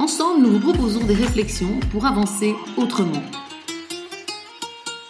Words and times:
Ensemble, 0.00 0.46
nous 0.46 0.52
vous 0.52 0.72
proposons 0.72 1.06
des 1.06 1.12
réflexions 1.12 1.78
pour 1.92 2.06
avancer 2.06 2.54
autrement. 2.78 3.20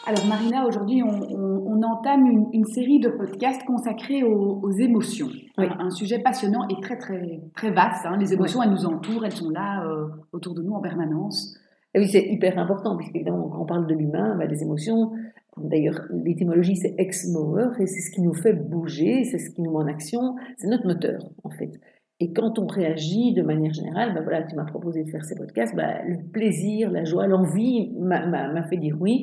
Alors 0.04 0.26
Marina, 0.26 0.66
aujourd'hui, 0.66 1.04
on, 1.04 1.80
entame 1.84 2.26
une, 2.52 2.64
série 2.64 2.98
de 2.98 3.08
podcasts 3.08 3.64
consacrés 3.64 4.24
aux, 4.24 4.70
émotions. 4.72 5.28
Un, 5.56 5.90
sujet 5.90 6.18
passionnant 6.18 6.66
et 6.68 6.80
très 6.82 6.98
très 6.98 7.40
très 7.54 7.70
vaste. 7.70 8.04
Hein. 8.04 8.16
Les 8.18 8.32
émotions, 8.32 8.64
elles 8.64 8.72
nous 8.72 8.84
entourent, 8.84 9.24
elles 9.24 9.36
sont 9.36 9.50
là 9.50 9.86
euh, 9.86 10.08
autour 10.32 10.54
de 10.54 10.62
nous 10.62 10.72
en 10.72 10.80
permanence. 10.80 11.56
Et 11.94 12.00
oui, 12.00 12.08
c'est 12.08 12.26
hyper 12.26 12.58
important, 12.58 12.96
puisqu'évidemment, 12.96 13.48
quand 13.48 13.62
on 13.62 13.66
parle 13.66 13.86
de 13.86 13.94
l'humain, 13.94 14.36
bah, 14.36 14.46
les 14.46 14.60
émotions, 14.64 15.12
d'ailleurs, 15.56 16.00
l'étymologie, 16.10 16.74
c'est 16.74 16.96
ex-mover, 16.98 17.68
et 17.78 17.86
c'est 17.86 18.00
ce 18.00 18.10
qui 18.10 18.22
nous 18.22 18.34
fait 18.34 18.54
bouger, 18.54 19.22
c'est 19.22 19.38
ce 19.38 19.50
qui 19.50 19.62
nous 19.62 19.70
met 19.70 19.84
en 19.84 19.86
action, 19.86 20.34
c'est 20.56 20.66
notre 20.66 20.86
moteur, 20.88 21.22
en 21.44 21.50
fait. 21.50 21.78
Et 22.22 22.32
quand 22.34 22.58
on 22.58 22.66
réagit 22.66 23.32
de 23.32 23.40
manière 23.42 23.72
générale, 23.72 24.12
ben 24.14 24.22
voilà, 24.22 24.42
tu 24.42 24.54
m'as 24.54 24.66
proposé 24.66 25.04
de 25.04 25.10
faire 25.10 25.24
ces 25.24 25.34
podcasts, 25.34 25.74
ben 25.74 26.02
le 26.06 26.18
plaisir, 26.30 26.90
la 26.90 27.04
joie, 27.04 27.26
l'envie 27.26 27.90
m'a 27.98 28.62
fait 28.64 28.76
dire 28.76 28.94
oui. 29.00 29.22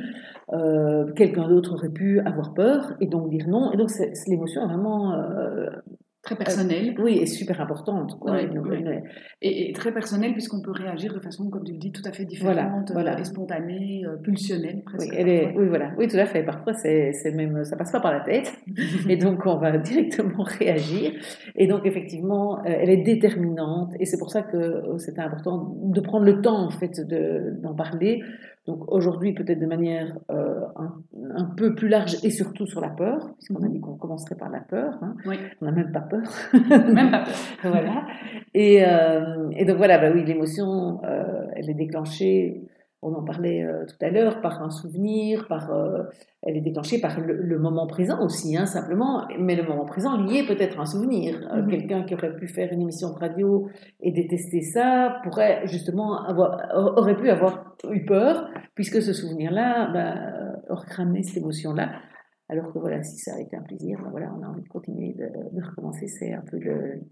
Euh, 0.53 1.11
Quelqu'un 1.13 1.47
d'autre 1.47 1.75
aurait 1.75 1.91
pu 1.91 2.19
avoir 2.21 2.55
peur 2.55 2.93
et 2.99 3.05
donc 3.05 3.29
dire 3.29 3.47
non. 3.47 3.71
Et 3.71 3.77
donc 3.77 3.91
l'émotion 4.27 4.63
est 4.63 4.67
vraiment 4.67 5.13
euh, 5.13 5.69
Très 6.27 6.35
personnelle. 6.35 6.93
oui, 6.99 7.19
et 7.19 7.25
super 7.25 7.61
importante. 7.61 8.19
Quoi. 8.19 8.41
Et, 9.41 9.71
très 9.71 9.93
personnelle, 9.93 10.33
puisqu'on 10.33 10.61
peut 10.61 10.71
réagir 10.71 11.13
de 11.13 11.19
façon, 11.19 11.49
comme 11.49 11.63
tu 11.63 11.71
le 11.71 11.77
dis, 11.77 11.93
tout 11.93 12.01
à 12.03 12.11
fait 12.11 12.25
différente, 12.25 12.91
voilà, 12.91 13.15
euh, 13.15 13.21
et 13.21 13.23
spontanée, 13.23 14.03
euh, 14.05 14.17
pulsionnelle. 14.17 14.81
Presque, 14.83 15.09
oui, 15.09 15.15
elle 15.17 15.29
est, 15.29 15.53
oui, 15.55 15.67
voilà. 15.69 15.93
oui, 15.97 16.09
tout 16.09 16.17
à 16.17 16.25
fait. 16.25 16.43
Parfois, 16.43 16.73
c'est 16.73 17.13
même, 17.33 17.63
ça 17.63 17.77
passe 17.77 17.93
pas 17.93 18.01
par 18.01 18.11
la 18.11 18.19
tête. 18.19 18.53
et 19.09 19.15
donc, 19.15 19.45
on 19.45 19.57
va 19.57 19.77
directement 19.77 20.43
réagir. 20.43 21.13
Et 21.55 21.65
donc, 21.65 21.85
effectivement, 21.85 22.59
euh, 22.59 22.63
elle 22.65 22.89
est 22.89 23.03
déterminante. 23.03 23.93
Et 24.01 24.05
c'est 24.05 24.17
pour 24.17 24.29
ça 24.29 24.41
que 24.41 24.97
c'était 24.97 25.21
important 25.21 25.77
de 25.81 26.01
prendre 26.01 26.25
le 26.25 26.41
temps, 26.41 26.65
en 26.65 26.71
fait, 26.71 26.99
d'en 27.61 27.73
parler 27.73 28.21
donc 28.67 28.91
aujourd'hui, 28.91 29.33
peut-être 29.33 29.59
de 29.59 29.65
manière 29.65 30.17
euh, 30.29 30.59
un, 30.75 31.45
peu 31.55 31.73
plus 31.73 31.87
large 31.87 32.17
et 32.23 32.29
surtout 32.29 32.67
sur 32.67 32.81
la 32.81 32.89
peur, 32.89 33.33
puisqu'on 33.37 33.63
a 33.63 33.69
dit 33.69 33.79
qu'on 33.79 33.95
commencerait 33.95 34.35
par 34.35 34.49
la 34.49 34.59
peur. 34.59 34.99
Hein. 35.01 35.15
On 35.61 35.65
n'a 35.65 35.71
même 35.71 35.93
pas 35.93 36.01
peur. 36.01 36.27
même 36.53 37.11
pas 37.11 37.23
peur. 37.23 37.71
voilà. 37.71 38.05
Et, 38.53 38.83
euh, 38.85 39.49
et, 39.51 39.63
donc 39.63 39.77
voilà, 39.77 39.97
bah 39.97 40.11
oui, 40.13 40.25
l'émotion, 40.25 40.99
euh, 41.05 41.47
elle 41.55 41.69
est 41.69 41.75
déclenchée 41.75 42.61
on 43.01 43.13
en 43.13 43.23
parlait 43.23 43.63
euh, 43.63 43.85
tout 43.85 44.03
à 44.03 44.09
l'heure, 44.09 44.41
par 44.41 44.61
un 44.61 44.71
souvenir, 44.71 45.47
par, 45.47 45.71
euh, 45.71 46.03
elle 46.41 46.57
est 46.57 46.61
déclenchée 46.61 46.99
par 46.99 47.19
le, 47.19 47.59
moment 47.59 47.85
présent 47.85 48.23
aussi, 48.23 48.57
hein, 48.57 48.65
simplement, 48.65 49.27
mais 49.39 49.55
le 49.55 49.63
moment 49.63 49.85
présent 49.85 50.17
lié 50.17 50.43
peut-être 50.47 50.79
à 50.79 50.81
un 50.81 50.85
souvenir. 50.85 51.47
Euh, 51.53 51.61
mhm. 51.61 51.69
Quelqu'un 51.69 52.03
qui 52.03 52.15
aurait 52.15 52.35
pu 52.35 52.47
faire 52.47 52.71
une 52.73 52.81
émission 52.81 53.13
de 53.13 53.19
radio 53.19 53.67
et 54.01 54.11
détester 54.11 54.61
ça 54.61 55.19
pourrait 55.23 55.61
justement 55.67 56.23
avoir, 56.25 56.57
aurait 56.97 57.17
pu 57.17 57.29
avoir 57.29 57.75
eu 57.91 58.03
peur, 58.05 58.49
puisque 58.73 59.01
ce 59.01 59.13
souvenir-là 59.13 59.91
bah, 59.93 60.63
aurait 60.69 60.91
ramené 60.95 61.21
cette 61.21 61.37
émotion-là. 61.37 61.91
Alors 62.49 62.71
que 62.71 62.79
voilà, 62.79 63.03
si 63.03 63.17
ça 63.17 63.35
a 63.35 63.41
été 63.41 63.57
un 63.57 63.61
plaisir, 63.61 63.99
ben 64.01 64.09
voilà, 64.09 64.33
on 64.39 64.41
a 64.41 64.47
envie 64.47 64.61
de 64.61 64.69
continuer 64.69 65.13
de, 65.13 65.61
recommencer. 65.61 66.07
C'est 66.07 66.33
un 66.33 66.43
peu 66.49 66.57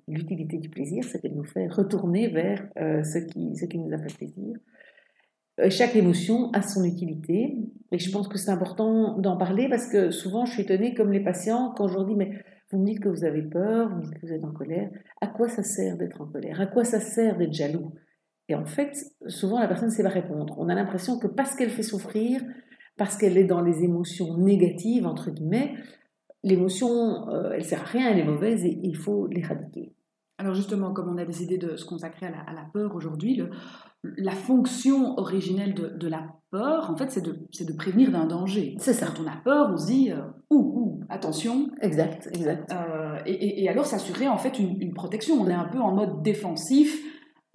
l'utilité 0.07 0.57
du 0.57 0.69
plaisir, 0.69 1.03
c'est 1.03 1.19
qu'elle 1.19 1.35
nous 1.35 1.43
fait 1.43 1.67
retourner 1.67 2.29
vers 2.29 2.63
ce, 2.77 3.19
qui, 3.19 3.53
ce 3.57 3.65
qui 3.65 3.77
nous 3.77 3.93
a 3.93 3.97
fait 3.97 4.15
plaisir. 4.15 4.55
Euh, 5.59 5.69
chaque 5.69 5.95
émotion 5.95 6.51
a 6.51 6.61
son 6.61 6.83
utilité. 6.83 7.57
Et 7.91 7.99
je 7.99 8.11
pense 8.11 8.27
que 8.27 8.37
c'est 8.37 8.51
important 8.51 9.17
d'en 9.19 9.37
parler 9.37 9.69
parce 9.69 9.87
que 9.87 10.11
souvent 10.11 10.45
je 10.45 10.53
suis 10.53 10.63
étonnée, 10.63 10.93
comme 10.93 11.11
les 11.11 11.23
patients, 11.23 11.73
quand 11.75 11.87
je 11.87 11.93
leur 11.93 12.05
dis, 12.05 12.15
mais 12.15 12.31
vous 12.71 12.79
me 12.79 12.85
dites 12.85 12.99
que 12.99 13.09
vous 13.09 13.23
avez 13.23 13.43
peur, 13.43 13.89
vous 13.89 13.97
me 13.97 14.03
dites 14.03 14.15
que 14.15 14.25
vous 14.25 14.33
êtes 14.33 14.43
en 14.43 14.51
colère, 14.51 14.89
à 15.21 15.27
quoi 15.27 15.47
ça 15.47 15.63
sert 15.63 15.97
d'être 15.97 16.21
en 16.21 16.25
colère? 16.25 16.59
À 16.59 16.65
quoi 16.65 16.83
ça 16.83 16.99
sert 16.99 17.37
d'être 17.37 17.53
jaloux? 17.53 17.93
Et 18.49 18.55
en 18.55 18.65
fait, 18.65 18.93
souvent 19.27 19.59
la 19.59 19.67
personne 19.67 19.89
ne 19.89 19.93
sait 19.93 20.03
pas 20.03 20.09
répondre. 20.09 20.55
On 20.59 20.69
a 20.69 20.75
l'impression 20.75 21.17
que 21.17 21.27
parce 21.27 21.55
qu'elle 21.55 21.69
fait 21.69 21.83
souffrir, 21.83 22.41
parce 22.97 23.17
qu'elle 23.17 23.37
est 23.37 23.45
dans 23.45 23.61
les 23.61 23.83
émotions 23.83 24.37
négatives, 24.37 25.05
entre 25.05 25.31
guillemets, 25.31 25.73
l'émotion, 26.43 27.29
euh, 27.29 27.51
elle 27.53 27.63
sert 27.63 27.81
à 27.81 27.85
rien, 27.85 28.11
elle 28.11 28.19
est 28.19 28.25
mauvaise 28.25 28.63
et 28.63 28.79
il 28.83 28.95
faut 28.95 29.27
l'éradiquer. 29.27 29.94
Alors 30.37 30.53
justement, 30.53 30.91
comme 30.91 31.09
on 31.09 31.17
a 31.17 31.25
décidé 31.25 31.57
de 31.57 31.77
se 31.77 31.85
consacrer 31.85 32.25
à 32.25 32.53
la, 32.53 32.65
peur 32.73 32.93
aujourd'hui, 32.95 33.41
la 34.17 34.33
fonction 34.33 35.17
originelle 35.17 35.73
de, 35.73 36.07
la 36.07 36.27
peur, 36.51 36.89
en 36.89 36.97
fait, 36.97 37.09
c'est 37.09 37.21
de, 37.21 37.31
de, 37.31 37.73
prévenir 37.73 38.11
d'un 38.11 38.25
danger. 38.25 38.75
C'est 38.77 38.93
ça. 38.93 39.07
Quand 39.07 39.23
on 39.23 39.27
a 39.27 39.37
peur, 39.37 39.69
on 39.71 39.77
se 39.77 39.85
dit 39.87 40.11
euh, 40.11 40.21
ouh, 40.49 40.99
ouh, 40.99 40.99
attention. 41.09 41.69
Exact, 41.81 42.27
exact. 42.33 42.71
Euh, 42.73 43.17
et, 43.25 43.67
alors 43.69 43.85
s'assurer 43.85 44.27
en 44.27 44.37
fait 44.37 44.59
une, 44.59 44.81
une, 44.81 44.93
protection. 44.93 45.35
On 45.39 45.47
est 45.47 45.53
un 45.53 45.69
peu 45.69 45.79
en 45.79 45.93
mode 45.93 46.21
défensif 46.21 47.01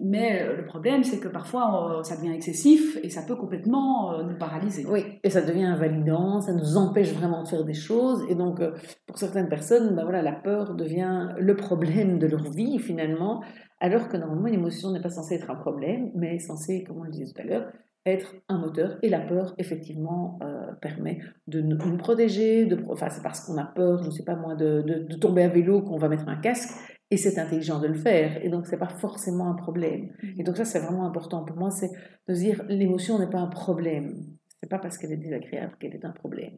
mais 0.03 0.41
euh, 0.41 0.57
le 0.57 0.65
problème, 0.65 1.03
c'est 1.03 1.19
que 1.19 1.27
parfois, 1.27 1.99
euh, 1.99 2.03
ça 2.03 2.17
devient 2.17 2.33
excessif 2.33 2.97
et 3.03 3.09
ça 3.09 3.21
peut 3.21 3.35
complètement 3.35 4.13
euh, 4.13 4.23
nous 4.23 4.37
paralyser. 4.37 4.85
Oui, 4.87 5.19
et 5.23 5.29
ça 5.29 5.41
devient 5.41 5.65
invalidant, 5.65 6.41
ça 6.41 6.53
nous 6.53 6.75
empêche 6.77 7.13
vraiment 7.13 7.43
de 7.43 7.47
faire 7.47 7.63
des 7.63 7.75
choses. 7.75 8.25
Et 8.29 8.35
donc, 8.35 8.61
pour 9.05 9.17
certaines 9.17 9.47
personnes, 9.47 9.95
ben 9.95 10.03
voilà, 10.03 10.21
la 10.21 10.31
peur 10.31 10.75
devient 10.75 11.29
le 11.37 11.55
problème 11.55 12.17
de 12.17 12.25
leur 12.25 12.49
vie, 12.51 12.79
finalement, 12.79 13.43
alors 13.79 14.09
que 14.09 14.17
normalement, 14.17 14.47
l'émotion 14.47 14.91
n'est 14.91 15.01
pas 15.01 15.09
censée 15.09 15.35
être 15.35 15.51
un 15.51 15.55
problème, 15.55 16.11
mais 16.15 16.39
censée, 16.39 16.83
comme 16.83 16.97
on 16.97 17.03
le 17.03 17.11
disait 17.11 17.31
tout 17.31 17.41
à 17.41 17.45
l'heure, 17.45 17.71
être 18.05 18.33
un 18.49 18.57
moteur. 18.57 18.97
Et 19.03 19.09
la 19.09 19.19
peur, 19.19 19.53
effectivement, 19.59 20.39
permet 20.81 21.19
de 21.47 21.61
nous, 21.61 21.97
protéger. 21.97 22.65
De, 22.65 22.83
enfin, 22.89 23.09
c'est 23.09 23.21
parce 23.21 23.41
qu'on 23.41 23.57
a 23.57 23.65
peur, 23.65 24.01
je 24.01 24.07
ne 24.07 24.11
sais 24.11 24.23
pas 24.23 24.35
moi, 24.35 24.55
de, 24.55 24.81
de 24.81 25.15
tomber 25.15 25.43
à 25.43 25.49
vélo 25.49 25.81
qu'on 25.81 25.97
va 25.97 26.09
mettre 26.09 26.27
un 26.27 26.37
casque. 26.37 26.71
Et 27.11 27.17
c'est 27.17 27.37
intelligent 27.37 27.79
de 27.79 27.87
le 27.87 27.93
faire. 27.93 28.43
Et 28.43 28.49
donc, 28.49 28.65
ce 28.65 28.71
n'est 28.71 28.77
pas 28.77 28.87
forcément 28.87 29.51
un 29.51 29.53
problème. 29.53 30.13
Mhm. 30.23 30.39
Et 30.39 30.43
donc, 30.43 30.57
ça, 30.57 30.65
c'est 30.65 30.79
vraiment 30.79 31.05
important. 31.05 31.43
Pour 31.43 31.57
moi, 31.57 31.69
c'est 31.69 31.91
de 32.27 32.33
dire 32.33 32.63
l'émotion 32.67 33.19
n'est 33.19 33.29
pas 33.29 33.39
un 33.39 33.47
problème. 33.47 34.25
Ce 34.47 34.55
n'est 34.63 34.69
pas 34.69 34.79
parce 34.79 34.97
qu'elle 34.97 35.11
est 35.11 35.17
désagréable 35.17 35.75
qu'elle 35.79 35.93
est 35.93 36.05
un 36.05 36.11
problème. 36.11 36.55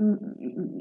Euh, 0.00 0.16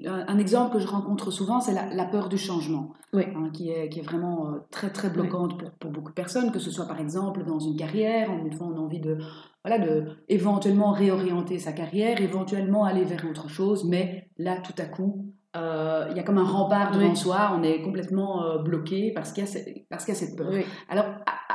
un 0.05 0.37
exemple 0.37 0.73
que 0.73 0.79
je 0.79 0.87
rencontre 0.87 1.31
souvent, 1.31 1.59
c'est 1.59 1.73
la, 1.73 2.05
peur 2.05 2.29
du 2.29 2.37
changement, 2.37 2.93
hein, 3.13 3.49
qui, 3.53 3.69
est, 3.69 3.89
qui 3.89 3.99
est 3.99 4.03
vraiment 4.03 4.49
euh, 4.49 4.59
très 4.71 4.91
très 4.91 5.09
bloquante 5.09 5.57
pour, 5.57 5.71
pour, 5.71 5.91
beaucoup 5.91 6.11
de 6.11 6.15
personnes, 6.15 6.51
que 6.51 6.59
ce 6.59 6.71
soit 6.71 6.87
par 6.87 6.99
exemple 6.99 7.43
dans 7.43 7.59
une 7.59 7.75
carrière, 7.75 8.29
une 8.31 8.51
fois 8.53 8.67
on 8.67 8.77
a 8.77 8.79
envie 8.79 8.99
de, 8.99 9.17
voilà, 9.63 9.83
de 9.83 10.05
éventuellement 10.29 10.91
réorienter 10.91 11.59
sa 11.59 11.73
carrière, 11.73 12.21
éventuellement 12.21 12.85
aller 12.85 13.03
vers 13.03 13.25
autre 13.29 13.49
chose, 13.49 13.85
mais 13.85 14.29
là 14.37 14.57
tout 14.57 14.75
à 14.77 14.85
coup, 14.85 15.32
euh, 15.55 16.07
il 16.09 16.17
y 16.17 16.19
a 16.19 16.23
comme 16.23 16.39
un 16.39 16.43
rempart 16.43 16.91
devant 16.91 17.13
soi, 17.13 17.55
on 17.55 17.61
est 17.61 17.81
complètement 17.83 18.43
euh, 18.43 18.57
bloqué 18.57 19.11
parce 19.13 19.31
qu'il 19.31 19.43
y, 19.43 19.47
a 19.47 19.99
cette 19.99 20.35
peur. 20.35 20.51
Alors, 20.89 21.05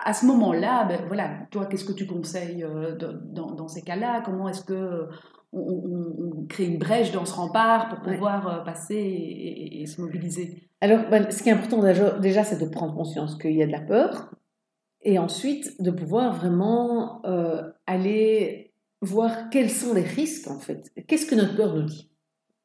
à, 0.05 0.13
ce 0.13 0.25
moment-là, 0.27 0.85
ben, 0.85 1.01
voilà, 1.09 1.31
toi, 1.51 1.67
qu'est-ce 1.67 1.85
que 1.85 1.93
tu 1.93 2.07
conseilles 2.07 2.63
euh, 2.63 2.97
dans, 2.97 3.67
ces 3.67 3.83
cas-là? 3.83 4.23
Comment 4.25 4.49
est-ce 4.49 4.63
que 4.63 5.09
on, 5.53 6.47
crée 6.49 6.67
une 6.67 6.79
brèche 6.79 7.11
dans 7.11 7.25
ce 7.25 7.35
rempart 7.35 7.89
pour 7.89 8.01
pouvoir 8.01 8.63
passer 8.65 8.97
et, 8.97 9.85
se 9.87 10.01
mobiliser? 10.01 10.69
Alors, 10.81 11.01
ben, 11.11 11.29
ce 11.31 11.43
qui 11.43 11.49
est 11.49 11.53
important 11.53 11.83
déjà, 11.83 12.45
c'est 12.45 12.61
de 12.61 12.71
prendre 12.71 12.95
conscience 12.95 13.37
qu'il 13.37 13.57
y 13.57 13.63
a 13.65 13.67
de 13.67 13.73
la 13.73 13.81
peur 13.81 14.31
et 15.03 15.19
ensuite 15.19 15.83
de 15.83 15.91
pouvoir 15.91 16.35
vraiment 16.35 17.23
aller 17.87 18.73
voir 19.01 19.51
quels 19.51 19.71
sont 19.71 19.93
les 19.93 20.03
risques, 20.03 20.49
en 20.49 20.61
fait. 20.61 20.93
Qu'est-ce 21.09 21.27
que 21.27 21.35
notre 21.35 21.57
peur 21.57 21.75
nous 21.75 21.83
dit? 21.83 22.08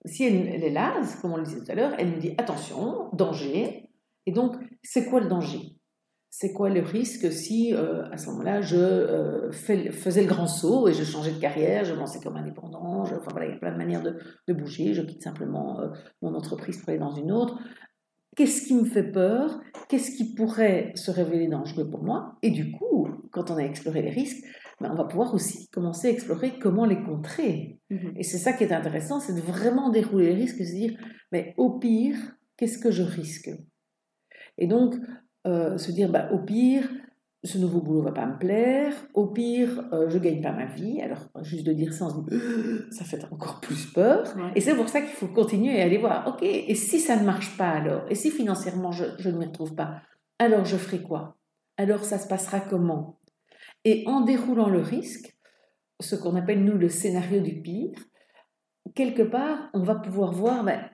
Si 0.05 0.23
elle, 0.23 0.63
est 0.63 0.69
là, 0.69 1.01
comme 1.21 1.33
on 1.33 1.37
le 1.37 1.43
disait 1.43 1.63
tout 1.63 1.71
à 1.71 1.75
l'heure, 1.75 1.93
elle 1.97 2.11
nous 2.11 2.19
dit 2.19 2.33
attention, 2.37 3.09
danger. 3.13 3.89
Et 4.25 4.31
donc, 4.31 4.55
c'est 4.83 5.05
quoi 5.05 5.19
le 5.19 5.29
danger? 5.29 5.77
C'est 6.29 6.51
quoi 6.51 6.69
le 6.69 6.81
risque 6.81 7.31
si, 7.31 7.73
euh, 7.73 8.09
à 8.11 8.17
ce 8.17 8.27
moment-là, 8.31 8.61
je 8.61 8.75
euh, 8.75 9.51
faisais 9.51 10.21
le 10.21 10.27
grand 10.27 10.47
saut 10.47 10.87
et 10.87 10.93
je 10.93 11.03
changeais 11.03 11.31
de 11.31 11.39
carrière, 11.39 11.85
je 11.85 11.93
lançais 11.93 12.19
comme 12.19 12.37
indépendant, 12.37 13.01
enfin 13.01 13.31
voilà, 13.31 13.45
il 13.45 13.51
y 13.51 13.55
a 13.55 13.59
plein 13.59 13.71
de 13.71 13.77
manières 13.77 14.01
de, 14.01 14.53
bouger, 14.53 14.93
je 14.93 15.03
quitte 15.03 15.21
simplement 15.21 15.79
euh, 15.79 15.89
mon 16.23 16.33
entreprise 16.33 16.79
pour 16.79 16.89
aller 16.89 16.97
dans 16.97 17.13
une 17.13 17.31
autre. 17.31 17.59
Qu'est-ce 18.35 18.65
qui 18.65 18.73
me 18.73 18.83
fait 18.83 19.11
peur? 19.11 19.61
Qu'est-ce 19.89 20.17
qui 20.17 20.33
pourrait 20.33 20.91
se 20.95 21.11
révéler 21.11 21.47
dangereux 21.47 21.87
pour 21.87 22.03
moi? 22.03 22.35
Et 22.41 22.49
du 22.49 22.71
coup, 22.71 23.07
quand 23.31 23.51
on 23.51 23.57
a 23.57 23.61
exploré 23.61 24.01
les 24.01 24.09
risques, 24.09 24.43
ben, 24.83 24.91
on 24.91 24.95
va 24.95 25.05
pouvoir 25.05 25.33
aussi 25.33 25.69
commencer 25.69 26.09
à 26.09 26.11
explorer 26.11 26.59
comment 26.59 26.85
les 26.85 27.01
contrer. 27.01 27.79
Mhm. 27.89 28.13
Et 28.17 28.23
c'est 28.23 28.37
ça 28.37 28.53
qui 28.53 28.63
est 28.63 28.73
intéressant, 28.73 29.19
c'est 29.19 29.33
de 29.33 29.41
vraiment 29.41 29.89
dérouler 29.89 30.27
les 30.27 30.35
risques 30.35 30.59
et 30.59 30.65
se 30.65 30.75
dire, 30.75 30.97
mais 31.31 31.53
au 31.57 31.79
pire, 31.79 32.17
qu'est-ce 32.57 32.77
que 32.77 32.91
je 32.91 33.03
risque? 33.03 33.49
Et 34.57 34.67
donc, 34.67 34.95
euh, 35.47 35.77
se 35.77 35.91
dire, 35.91 36.11
bah, 36.11 36.29
au 36.31 36.39
pire, 36.39 36.87
ce 37.43 37.57
nouveau 37.57 37.81
boulot 37.81 38.01
va 38.01 38.11
pas 38.11 38.25
me 38.25 38.37
plaire. 38.37 38.93
Au 39.13 39.27
pire, 39.27 39.85
euh, 39.93 40.09
je 40.09 40.17
gagne 40.17 40.41
pas 40.41 40.51
ma 40.51 40.65
vie. 40.65 41.01
Alors, 41.01 41.29
juste 41.41 41.65
de 41.65 41.73
dire 41.73 41.93
ça, 41.93 42.05
on 42.05 42.09
se 42.09 42.29
dit, 42.29 42.91
ça 42.91 43.03
fait 43.03 43.23
encore 43.31 43.59
plus 43.61 43.85
peur. 43.87 44.35
Et 44.55 44.61
c'est 44.61 44.75
pour 44.75 44.89
ça 44.89 45.01
qu'il 45.01 45.11
faut 45.11 45.27
continuer 45.27 45.77
et 45.77 45.81
aller 45.81 45.97
voir. 45.97 46.27
Ok, 46.27 46.43
et 46.43 46.75
si 46.75 46.99
ça 46.99 47.15
ne 47.15 47.25
marche 47.25 47.57
pas 47.57 47.69
alors 47.69 48.03
Et 48.09 48.15
si 48.15 48.31
financièrement 48.31 48.91
je, 48.91 49.05
je 49.17 49.29
ne 49.29 49.37
m'y 49.37 49.45
retrouve 49.45 49.75
pas 49.75 50.01
Alors, 50.39 50.65
je 50.65 50.77
ferai 50.77 51.01
quoi? 51.01 51.37
Alors, 51.77 52.03
ça 52.03 52.17
se 52.19 52.27
passera 52.27 52.59
comment? 52.59 53.19
Et 53.85 54.03
en 54.07 54.21
déroulant 54.21 54.69
le 54.69 54.79
risque, 54.79 55.37
ce 55.99 56.15
qu'on 56.15 56.35
appelle 56.35 56.63
nous 56.63 56.77
le 56.77 56.89
scénario 56.89 57.41
du 57.41 57.61
pire, 57.61 57.97
quelque 58.95 59.23
part, 59.23 59.69
on 59.73 59.81
va 59.81 59.95
pouvoir 59.95 60.31
voir 60.31 60.63
ben, 60.63 60.89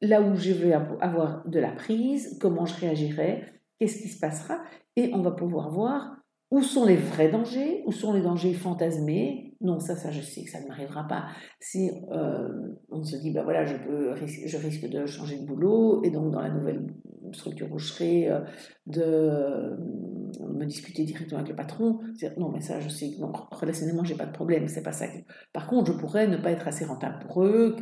là 0.00 0.20
où 0.20 0.34
je 0.36 0.52
vais 0.52 0.72
avoir 0.72 1.46
de 1.48 1.58
la 1.58 1.72
prise, 1.72 2.38
comment 2.40 2.66
je 2.66 2.74
réagirai, 2.74 3.44
qu'est-ce 3.78 4.00
qui 4.02 4.08
se 4.08 4.20
passera, 4.20 4.62
et 4.96 5.10
on 5.14 5.22
va 5.22 5.32
pouvoir 5.32 5.70
voir 5.70 6.16
où 6.50 6.62
sont 6.62 6.84
les 6.84 6.96
vrais 6.96 7.28
dangers, 7.28 7.82
où 7.86 7.92
sont 7.92 8.12
les 8.12 8.22
dangers 8.22 8.54
fantasmés. 8.54 9.47
Non, 9.60 9.80
ça, 9.80 9.96
ça, 9.96 10.12
je 10.12 10.20
sais 10.20 10.44
que 10.44 10.50
ça 10.50 10.60
ne 10.60 10.68
m'arrivera 10.68 11.08
pas. 11.08 11.26
Si 11.58 11.90
euh, 12.12 12.48
on 12.90 13.02
se 13.02 13.16
dit, 13.16 13.32
ben 13.32 13.42
voilà, 13.42 13.64
je, 13.64 13.74
peux, 13.76 14.14
je 14.14 14.56
risque 14.56 14.88
de 14.88 15.04
changer 15.04 15.40
de 15.40 15.46
boulot, 15.46 16.02
et 16.04 16.10
donc 16.10 16.30
dans 16.30 16.40
la 16.40 16.50
nouvelle 16.50 16.86
structure 17.32 17.70
où 17.72 17.78
je 17.78 17.86
serai, 17.86 18.30
euh, 18.30 18.40
de 18.86 19.02
euh, 19.02 19.76
me 20.54 20.64
disputer 20.64 21.02
directement 21.04 21.40
avec 21.40 21.50
le 21.50 21.56
patron, 21.56 21.98
non, 22.36 22.50
mais 22.52 22.60
ça, 22.60 22.78
je 22.78 22.88
sais 22.88 23.10
que 23.10 23.20
non, 23.20 23.32
relationnellement, 23.50 24.04
j'ai 24.04 24.16
pas 24.16 24.26
de 24.26 24.32
problème, 24.32 24.68
c'est 24.68 24.84
pas 24.84 24.92
ça. 24.92 25.06
Par 25.52 25.66
contre, 25.66 25.92
je 25.92 25.98
pourrais 25.98 26.28
ne 26.28 26.36
pas 26.36 26.52
être 26.52 26.68
assez 26.68 26.84
rentable 26.84 27.18
pour 27.26 27.42
eux, 27.42 27.74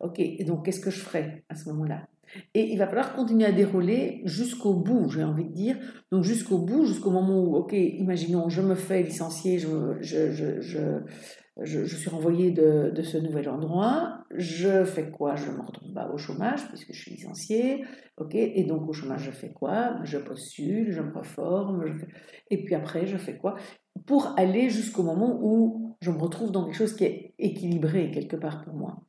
ok, 0.00 0.18
et 0.18 0.44
donc 0.44 0.66
qu'est-ce 0.66 0.80
que 0.80 0.90
je 0.90 1.00
ferai 1.00 1.44
à 1.48 1.54
ce 1.54 1.70
moment-là? 1.70 2.02
Et 2.54 2.72
il 2.72 2.78
va 2.78 2.86
falloir 2.86 3.14
continuer 3.14 3.46
à 3.46 3.52
dérouler 3.52 4.22
jusqu'au 4.24 4.74
bout, 4.74 5.08
j'ai 5.08 5.24
envie 5.24 5.44
de 5.44 5.52
dire. 5.52 5.76
Donc 6.12 6.24
jusqu'au 6.24 6.58
bout, 6.58 6.84
jusqu'au 6.84 7.10
moment 7.10 7.40
où, 7.40 7.56
ok, 7.56 7.72
imaginons, 7.72 8.48
je 8.48 8.62
me 8.62 8.74
fais 8.74 9.02
licencier, 9.02 9.58
je, 9.58 9.68
je, 10.00 10.60
je, 10.60 11.02
je, 11.62 11.96
suis 11.96 12.10
renvoyé 12.10 12.50
de, 12.50 12.90
de, 12.94 13.02
ce 13.02 13.18
nouvel 13.18 13.48
endroit. 13.48 14.24
Je 14.34 14.84
fais 14.84 15.10
quoi? 15.10 15.36
Je 15.36 15.50
me 15.50 15.60
retrouve 15.60 15.90
au 16.12 16.18
chômage 16.18 16.68
puisque 16.68 16.92
je 16.92 17.00
suis 17.00 17.10
licencié. 17.12 17.84
Ok, 18.16 18.34
et 18.34 18.64
donc 18.64 18.88
au 18.88 18.92
chômage, 18.92 19.24
je 19.24 19.30
fais 19.30 19.52
quoi? 19.52 19.96
Je 20.04 20.18
postule, 20.18 20.92
je 20.92 21.00
me 21.00 21.12
reforme. 21.12 21.84
Et 22.50 22.64
puis 22.64 22.74
après, 22.74 23.06
je 23.06 23.16
fais 23.16 23.36
quoi? 23.36 23.56
Pour 24.06 24.34
aller 24.38 24.70
jusqu'au 24.70 25.02
moment 25.02 25.38
où 25.42 25.96
je 26.00 26.10
me 26.10 26.18
retrouve 26.18 26.52
dans 26.52 26.64
quelque 26.64 26.76
chose 26.76 26.94
qui 26.94 27.04
est 27.04 27.34
équilibré 27.38 28.10
quelque 28.10 28.36
part 28.36 28.64
pour 28.64 28.74
moi. 28.74 29.02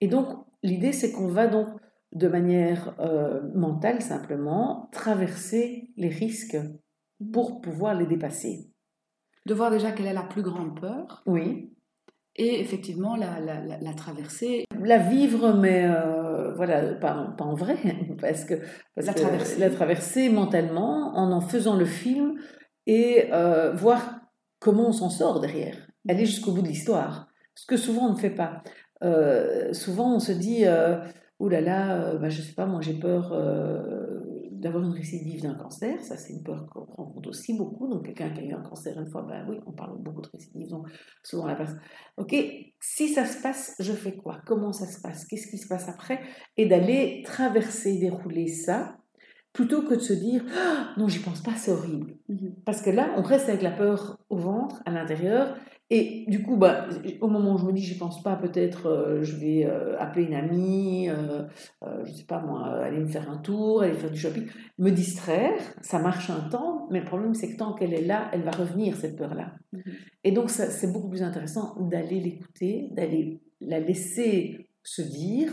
Et 0.00 0.08
donc, 0.08 0.28
l'idée, 0.62 0.92
c'est 0.92 1.12
qu'on 1.12 1.28
va 1.28 1.46
donc 1.46 1.68
de 2.14 2.28
manière 2.28 2.94
euh, 3.00 3.40
mentale 3.54 4.00
simplement, 4.00 4.88
traverser 4.92 5.90
les 5.96 6.08
risques 6.08 6.56
pour 7.32 7.60
pouvoir 7.60 7.94
les 7.94 8.06
dépasser. 8.06 8.70
De 9.46 9.54
voir 9.54 9.70
déjà 9.70 9.90
quelle 9.92 10.06
est 10.06 10.14
la 10.14 10.22
plus 10.22 10.42
grande 10.42 10.80
peur. 10.80 11.22
Oui. 11.26 11.72
Et 12.36 12.60
effectivement, 12.60 13.16
la, 13.16 13.38
la, 13.40 13.60
la, 13.60 13.94
traverser. 13.94 14.64
La 14.80 14.98
vivre, 14.98 15.52
mais 15.52 15.86
euh, 15.86 16.52
voilà, 16.54 16.94
pas, 16.94 17.34
pas, 17.36 17.44
en 17.44 17.54
vrai, 17.54 17.76
parce 18.20 18.44
que, 18.44 18.54
la, 18.96 19.14
traverser. 19.14 19.60
la 19.60 19.70
traverser 19.70 20.28
mentalement 20.28 21.16
en 21.16 21.30
en 21.30 21.40
faisant 21.40 21.76
le 21.76 21.84
film 21.84 22.34
et 22.86 23.28
euh, 23.32 23.72
voir 23.72 24.20
comment 24.58 24.88
on 24.88 24.92
s'en 24.92 25.10
sort 25.10 25.40
derrière, 25.40 25.76
aller 26.08 26.26
jusqu'au 26.26 26.52
bout 26.52 26.62
de 26.62 26.68
l'histoire. 26.68 27.28
Ce 27.54 27.66
que 27.66 27.76
souvent 27.76 28.08
on 28.08 28.12
ne 28.14 28.18
fait 28.18 28.34
pas. 28.34 28.62
souvent 29.72 30.16
on 30.16 30.18
se 30.18 30.32
dit 30.32 30.64
Ouh 31.40 31.48
là 31.48 31.60
là, 31.60 32.00
euh, 32.00 32.18
bah, 32.18 32.28
je 32.28 32.42
sais 32.42 32.54
pas, 32.54 32.66
moi 32.66 32.80
j'ai 32.80 32.94
peur 32.94 33.32
euh, 33.32 34.20
d'avoir 34.64 34.84
une 34.84 34.92
récidive 34.92 35.42
d'un 35.42 35.54
cancer. 35.54 36.00
Ça, 36.00 36.16
c'est 36.16 36.32
une 36.32 36.42
peur 36.42 36.66
qu'on 36.70 36.84
rencontre 36.84 37.28
aussi 37.28 37.56
beaucoup. 37.56 37.86
Donc, 37.88 38.06
quelqu'un 38.06 38.30
qui 38.30 38.40
a 38.40 38.44
eu 38.44 38.52
un 38.52 38.62
cancer 38.62 38.98
une 38.98 39.08
fois, 39.08 39.22
ben 39.22 39.46
oui, 39.48 39.58
on 39.66 39.72
parle 39.72 39.98
beaucoup 39.98 40.22
de 40.22 40.28
récidive. 40.32 40.68
Donc, 40.68 40.88
souvent 41.22 41.46
la 41.46 41.54
personne, 41.54 41.80
ok, 42.16 42.34
si 42.80 43.08
ça 43.08 43.26
se 43.26 43.42
passe, 43.42 43.74
je 43.78 43.92
fais 43.92 44.16
quoi? 44.16 44.40
Comment 44.46 44.72
ça 44.72 44.86
se 44.86 45.00
passe? 45.00 45.26
Qu'est-ce 45.26 45.48
qui 45.48 45.58
se 45.58 45.68
passe 45.68 45.88
après? 45.88 46.20
Et 46.56 46.66
d'aller 46.66 47.22
traverser, 47.24 47.98
dérouler 47.98 48.46
ça, 48.46 48.96
plutôt 49.52 49.82
que 49.82 49.94
de 49.94 50.00
se 50.00 50.14
dire 50.14 50.44
ah, 50.56 50.94
non, 50.96 51.08
j'y 51.08 51.20
pense 51.20 51.42
pas, 51.42 51.54
c'est 51.56 51.70
horrible. 51.70 52.16
Mmh 52.28 52.48
Parce 52.64 52.80
que 52.80 52.90
là, 52.90 53.14
on 53.16 53.22
reste 53.22 53.48
avec 53.48 53.62
la 53.62 53.70
peur 53.70 54.18
au 54.30 54.38
ventre, 54.38 54.82
à 54.86 54.90
l'intérieur, 54.90 55.56
et 55.90 56.24
du 56.28 56.42
coup, 56.42 56.56
bah, 56.56 56.86
au 57.20 57.28
moment 57.28 57.54
où 57.54 57.58
je 57.58 57.66
me 57.66 57.72
dis, 57.72 57.84
je 57.84 57.98
pense 57.98 58.22
pas, 58.22 58.36
peut-être 58.36 58.86
euh, 58.86 59.22
je 59.22 59.36
vais 59.36 59.66
euh, 59.66 59.98
appeler 59.98 60.24
une 60.24 60.34
amie, 60.34 61.10
euh, 61.10 61.44
je 62.04 62.10
sais 62.10 62.24
pas 62.24 62.40
moi, 62.40 62.66
aller 62.82 62.98
me 62.98 63.06
faire 63.06 63.30
un 63.30 63.36
tour, 63.36 63.82
aller 63.82 63.92
faire 63.92 64.10
du 64.10 64.18
shopping, 64.18 64.46
me 64.78 64.90
distraire, 64.90 65.60
ça 65.82 65.98
marche 65.98 66.30
un 66.30 66.48
temps, 66.48 66.88
mais 66.90 67.00
le 67.00 67.04
problème 67.04 67.34
c'est 67.34 67.52
que 67.52 67.58
tant 67.58 67.74
qu'elle 67.74 67.92
est 67.92 68.04
là, 68.04 68.30
elle 68.32 68.42
va 68.42 68.50
revenir, 68.50 68.96
cette 68.96 69.16
peur-là. 69.16 69.52
Mhm. 69.72 69.82
Et 70.24 70.32
donc, 70.32 70.48
c'est 70.48 70.90
beaucoup 70.90 71.10
plus 71.10 71.22
intéressant 71.22 71.76
d'aller 71.78 72.18
l'écouter, 72.18 72.88
d'aller 72.92 73.42
la 73.60 73.78
laisser 73.78 74.70
se 74.82 75.02
dire. 75.02 75.52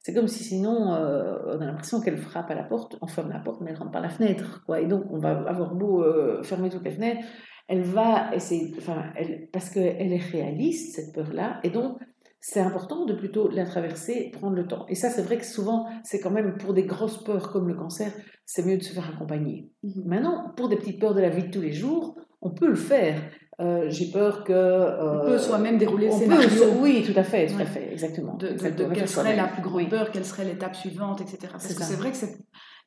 C'est 0.00 0.14
comme 0.14 0.28
si 0.28 0.42
sinon, 0.42 0.70
on 0.70 1.60
a 1.60 1.66
l'impression 1.66 2.00
qu'elle 2.00 2.16
frappe 2.16 2.50
à 2.50 2.54
la 2.54 2.62
porte, 2.62 2.96
on 3.02 3.08
ferme 3.08 3.30
la 3.30 3.40
porte, 3.40 3.60
mais 3.60 3.72
elle 3.72 3.76
rentre 3.76 3.90
par 3.90 4.00
la 4.00 4.08
fenêtre. 4.08 4.62
Quoi. 4.64 4.80
Et 4.80 4.86
donc, 4.86 5.04
on 5.10 5.18
va 5.18 5.30
avoir 5.48 5.74
beau 5.74 6.04
fermer 6.44 6.70
toutes 6.70 6.84
les 6.84 6.92
fenêtres 6.92 7.26
elle 7.68 7.82
va 7.82 8.34
essayer, 8.34 8.72
enfin, 8.78 9.04
elle, 9.16 9.48
parce 9.52 9.70
qu'elle 9.70 10.12
est 10.12 10.30
réaliste, 10.32 10.94
cette 10.94 11.14
peur-là, 11.14 11.60
et 11.64 11.70
donc 11.70 11.98
c'est 12.40 12.60
important 12.60 13.06
de 13.06 13.12
plutôt 13.12 13.48
la 13.48 13.64
traverser, 13.64 14.30
prendre 14.32 14.54
le 14.54 14.68
temps. 14.68 14.86
Et 14.88 14.94
ça, 14.94 15.10
c'est 15.10 15.22
vrai 15.22 15.36
que 15.36 15.44
souvent, 15.44 15.86
c'est 16.04 16.20
quand 16.20 16.30
même 16.30 16.56
pour 16.58 16.74
des 16.74 16.84
grosses 16.84 17.22
peurs 17.24 17.50
comme 17.50 17.66
le 17.66 17.74
cancer, 17.74 18.12
c'est 18.44 18.64
mieux 18.64 18.76
de 18.76 18.82
se 18.84 18.92
faire 18.92 19.10
accompagner. 19.12 19.68
Mhm. 19.82 20.04
Maintenant, 20.06 20.52
pour 20.56 20.68
des 20.68 20.76
petites 20.76 21.00
peurs 21.00 21.14
de 21.14 21.20
la 21.20 21.28
vie 21.28 21.42
de 21.44 21.50
tous 21.50 21.60
les 21.60 21.72
jours, 21.72 22.16
on 22.40 22.50
peut 22.50 22.68
le 22.68 22.76
faire. 22.76 23.20
Euh, 23.58 23.86
j'ai 23.88 24.12
peur 24.12 24.44
que. 24.44 24.52
Euh, 24.52 25.22
on 25.22 25.26
peut 25.26 25.38
soi-même 25.38 25.78
dérouler 25.78 26.10
ses 26.10 26.18
scénario. 26.18 26.48
oui, 26.80 27.02
tout 27.04 27.18
à 27.18 27.24
fait, 27.24 27.46
tout 27.46 27.60
à 27.60 27.64
fait, 27.64 27.90
exactement. 27.90 28.36
De, 28.36 28.48
quelle 28.94 29.08
serait 29.08 29.34
la 29.34 29.48
plus 29.48 29.62
grande 29.62 29.88
peur, 29.88 30.10
quelle 30.12 30.26
serait 30.26 30.44
l'étape 30.44 30.76
suivante, 30.76 31.22
etc. 31.22 31.38
Parce 31.50 31.74
que 31.74 31.82
c'est 31.82 31.96
vrai 31.96 32.10
que 32.10 32.16
c'est 32.16 32.36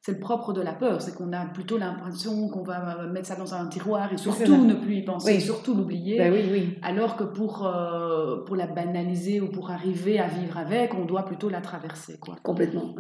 c'est 0.02 0.14
le 0.14 0.20
propre 0.20 0.54
de 0.54 0.62
la 0.62 0.74
peur, 0.74 1.02
c'est 1.02 1.14
qu'on 1.14 1.34
a 1.34 1.46
plutôt 1.46 1.78
l'impression 1.78 2.48
qu'on 2.48 2.64
va 2.64 3.06
mettre 3.08 3.28
ça 3.28 3.36
dans 3.36 3.54
un 3.54 3.68
tiroir 3.68 4.14
et 4.14 4.18
surtout 4.18 4.56
ne 4.56 4.74
plus 4.74 4.98
y 4.98 5.04
penser, 5.04 5.40
surtout 5.42 5.76
l'oublier. 5.76 6.18
Ben 6.18 6.32
oui, 6.32 6.48
oui. 6.50 6.78
Alors 6.82 7.18
que 7.18 7.26
pour, 7.26 7.68
euh, 7.68 8.44
pour 8.46 8.56
la 8.56 8.68
banaliser 8.68 9.42
ou 9.42 9.52
pour 9.52 9.72
arriver 9.72 10.18
à 10.18 10.28
vivre 10.28 10.58
avec, 10.58 10.94
on 10.94 11.06
doit 11.06 11.26
plutôt 11.26 11.50
la 11.50 11.60
traverser. 11.60 12.18
Quoi. 12.18 12.38
Complètement. 12.44 12.96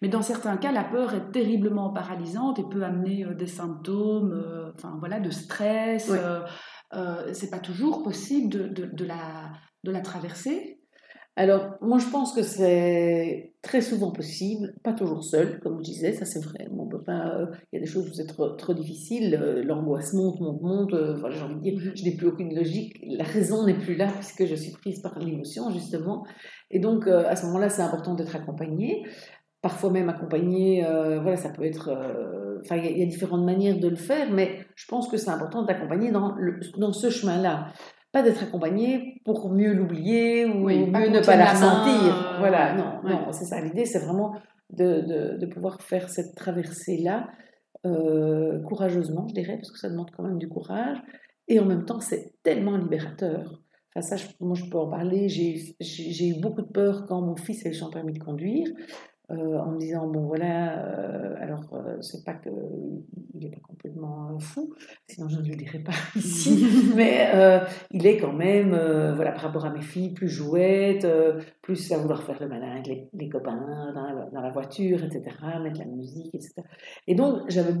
Mais 0.00 0.08
dans 0.08 0.22
certains 0.22 0.56
cas, 0.56 0.72
la 0.72 0.84
peur 0.84 1.12
est 1.12 1.32
terriblement 1.32 1.90
paralysante 1.90 2.58
et 2.58 2.64
peut 2.64 2.82
amener 2.82 3.24
euh, 3.24 3.34
des 3.34 3.46
symptômes 3.46 4.32
euh, 4.32 4.72
enfin, 4.74 4.96
voilà, 5.00 5.20
de 5.20 5.30
stress. 5.30 6.10
c'est 7.32 7.50
pas 7.50 7.60
toujours 7.60 8.02
possible 8.02 8.48
de, 8.48 8.68
de, 8.68 8.86
de, 8.86 9.04
la, 9.04 9.52
de 9.84 9.90
la 9.90 10.00
traverser. 10.00 10.81
Alors, 11.34 11.76
moi, 11.80 11.96
je 11.98 12.06
pense 12.08 12.34
que 12.34 12.42
c'est 12.42 13.54
très 13.62 13.80
souvent 13.80 14.10
possible, 14.10 14.74
pas 14.82 14.92
toujours 14.92 15.24
seul, 15.24 15.60
comme 15.60 15.78
je 15.78 15.84
disais, 15.84 16.12
ça 16.12 16.26
c'est 16.26 16.44
vrai. 16.44 16.68
On 16.76 16.86
peut 16.86 17.02
pas, 17.02 17.36
euh, 17.36 17.46
il 17.72 17.76
y 17.76 17.78
a 17.78 17.80
des 17.80 17.90
choses 17.90 18.10
où 18.10 18.12
c'est 18.12 18.26
trop, 18.26 18.50
trop 18.50 18.74
difficile, 18.74 19.38
euh, 19.40 19.62
l'angoisse 19.64 20.12
monte, 20.12 20.40
monte, 20.40 20.60
monte. 20.60 20.92
Euh, 20.92 21.14
voilà, 21.14 21.36
j'ai 21.36 21.42
envie 21.42 21.54
de 21.54 21.60
dire, 21.60 21.74
mhm. 21.74 21.96
je 21.96 22.04
n'ai 22.04 22.16
plus 22.16 22.26
aucune 22.26 22.54
logique, 22.54 23.02
la 23.06 23.24
raison 23.24 23.64
n'est 23.64 23.78
plus 23.78 23.94
là 23.94 24.08
puisque 24.08 24.44
je 24.44 24.54
suis 24.54 24.72
prise 24.72 25.00
par 25.00 25.18
l'émotion 25.18 25.70
justement. 25.70 26.26
Et 26.70 26.80
donc, 26.80 27.06
à 27.06 27.34
ce 27.36 27.46
moment-là, 27.46 27.70
c'est 27.70 27.82
important 27.82 28.14
d'être 28.14 28.36
accompagné. 28.36 29.04
Parfois 29.62 29.90
même 29.90 30.08
accompagné, 30.08 30.82
voilà, 31.22 31.36
ça 31.36 31.50
peut 31.50 31.64
être. 31.64 31.90
Enfin, 32.62 32.76
il 32.76 32.98
y, 32.98 33.02
a 33.02 33.06
différentes 33.06 33.44
manières 33.44 33.78
de 33.78 33.88
le 33.88 33.96
faire, 33.96 34.30
mais 34.32 34.58
je 34.74 34.86
pense 34.86 35.08
que 35.08 35.16
c'est 35.16 35.30
important 35.30 35.64
d'accompagner 35.64 36.10
dans, 36.10 36.34
dans 36.78 36.92
ce 36.92 37.10
chemin-là 37.10 37.72
pas 38.12 38.22
d'être 38.22 38.42
accompagné 38.42 39.11
pour 39.24 39.50
mieux 39.50 39.72
l'oublier 39.72 40.46
ou 40.46 40.68
mieux 40.68 41.08
ne 41.08 41.24
pas 41.24 41.36
la 41.36 41.52
ressentir. 41.52 42.34
Euh, 42.34 42.38
voilà, 42.38 42.74
non, 42.74 43.08
non, 43.08 43.32
c'est 43.32 43.44
ça. 43.44 43.60
L'idée, 43.60 43.84
c'est 43.84 44.00
vraiment 44.00 44.34
de, 44.70 45.00
de, 45.00 45.38
de, 45.38 45.46
pouvoir 45.46 45.80
faire 45.82 46.08
cette 46.08 46.34
traversée-là 46.34 47.28
euh, 47.84 48.60
courageusement, 48.62 49.26
je 49.28 49.34
dirais, 49.34 49.56
parce 49.56 49.70
que 49.70 49.78
ça 49.78 49.88
demande 49.88 50.10
quand 50.10 50.22
même 50.22 50.38
du 50.38 50.48
courage. 50.48 50.98
Et 51.48 51.58
en 51.60 51.64
même 51.64 51.84
temps, 51.84 52.00
c'est 52.00 52.32
tellement 52.42 52.76
libérateur. 52.76 53.62
Enfin, 53.94 54.02
ça, 54.02 54.16
je, 54.16 54.26
moi, 54.40 54.54
je 54.54 54.64
peux 54.70 54.78
en 54.78 54.88
parler. 54.88 55.28
J'ai 55.28 56.28
eu 56.28 56.40
beaucoup 56.40 56.62
de 56.62 56.70
peur 56.72 57.04
quand 57.06 57.20
mon 57.20 57.36
fils 57.36 57.66
a 57.66 57.68
eu 57.68 57.74
son 57.74 57.90
permis 57.90 58.12
de 58.12 58.18
conduire. 58.18 58.68
Euh, 59.32 59.58
en 59.58 59.70
me 59.70 59.78
disant 59.78 60.08
bon 60.08 60.26
voilà 60.26 60.78
euh, 60.78 61.34
alors 61.38 61.62
euh, 61.72 61.96
c'est 62.02 62.22
pas 62.22 62.34
que 62.34 62.50
il 63.34 63.46
est 63.46 63.50
pas 63.50 63.60
complètement 63.66 64.38
fou 64.38 64.74
sinon 65.08 65.28
je 65.28 65.40
ne 65.40 65.48
le 65.48 65.56
dirais 65.56 65.78
pas 65.78 65.92
ici 66.16 66.66
mais 66.96 67.30
il 67.92 68.06
est 68.06 68.18
quand 68.18 68.32
même 68.32 68.70
voilà 69.14 69.32
par 69.32 69.42
rapport 69.42 69.64
à 69.64 69.70
mes 69.70 69.80
filles 69.80 70.12
plus 70.12 70.28
jouette 70.28 71.06
plus 71.62 71.92
à 71.92 71.98
vouloir 71.98 72.22
faire 72.24 72.38
le 72.40 72.48
malin 72.48 72.72
avec 72.72 72.86
les, 72.86 73.08
les 73.14 73.28
copains 73.30 73.92
dans 73.94 74.02
la, 74.02 74.26
dans 74.26 74.40
la, 74.40 74.50
voiture 74.50 75.02
etc 75.02 75.22
mettre 75.62 75.78
la 75.78 75.86
musique 75.86 76.34
etc 76.34 76.54
et 77.06 77.14
donc 77.14 77.48
j'avais 77.48 77.72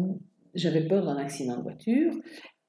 j'avais 0.54 0.86
peur 0.86 1.04
d'un 1.04 1.16
accident 1.16 1.58
de 1.58 1.62
voiture 1.62 2.12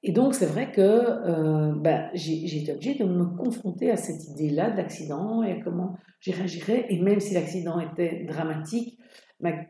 et 0.05 0.11
donc, 0.11 0.35
c'est 0.35 0.45
vrai 0.45 0.69
que 0.69 0.81
euh, 0.81 1.73
ben, 1.75 2.09
j'ai 2.13 2.61
été 2.61 2.73
obligée 2.73 2.95
de 2.95 3.05
me 3.05 3.25
confronter 3.37 3.89
à 3.89 3.95
cette 3.95 4.27
idée-là 4.27 4.69
d'accident 4.71 5.43
et 5.43 5.53
à 5.53 5.61
comment 5.61 5.95
j'y 6.19 6.31
réagirais. 6.31 6.85
Et 6.89 7.01
même 7.01 7.21
si 7.21 7.33
l'accident 7.33 7.79
était 7.79 8.25
dramatique, 8.25 8.99
ben, 9.39 9.65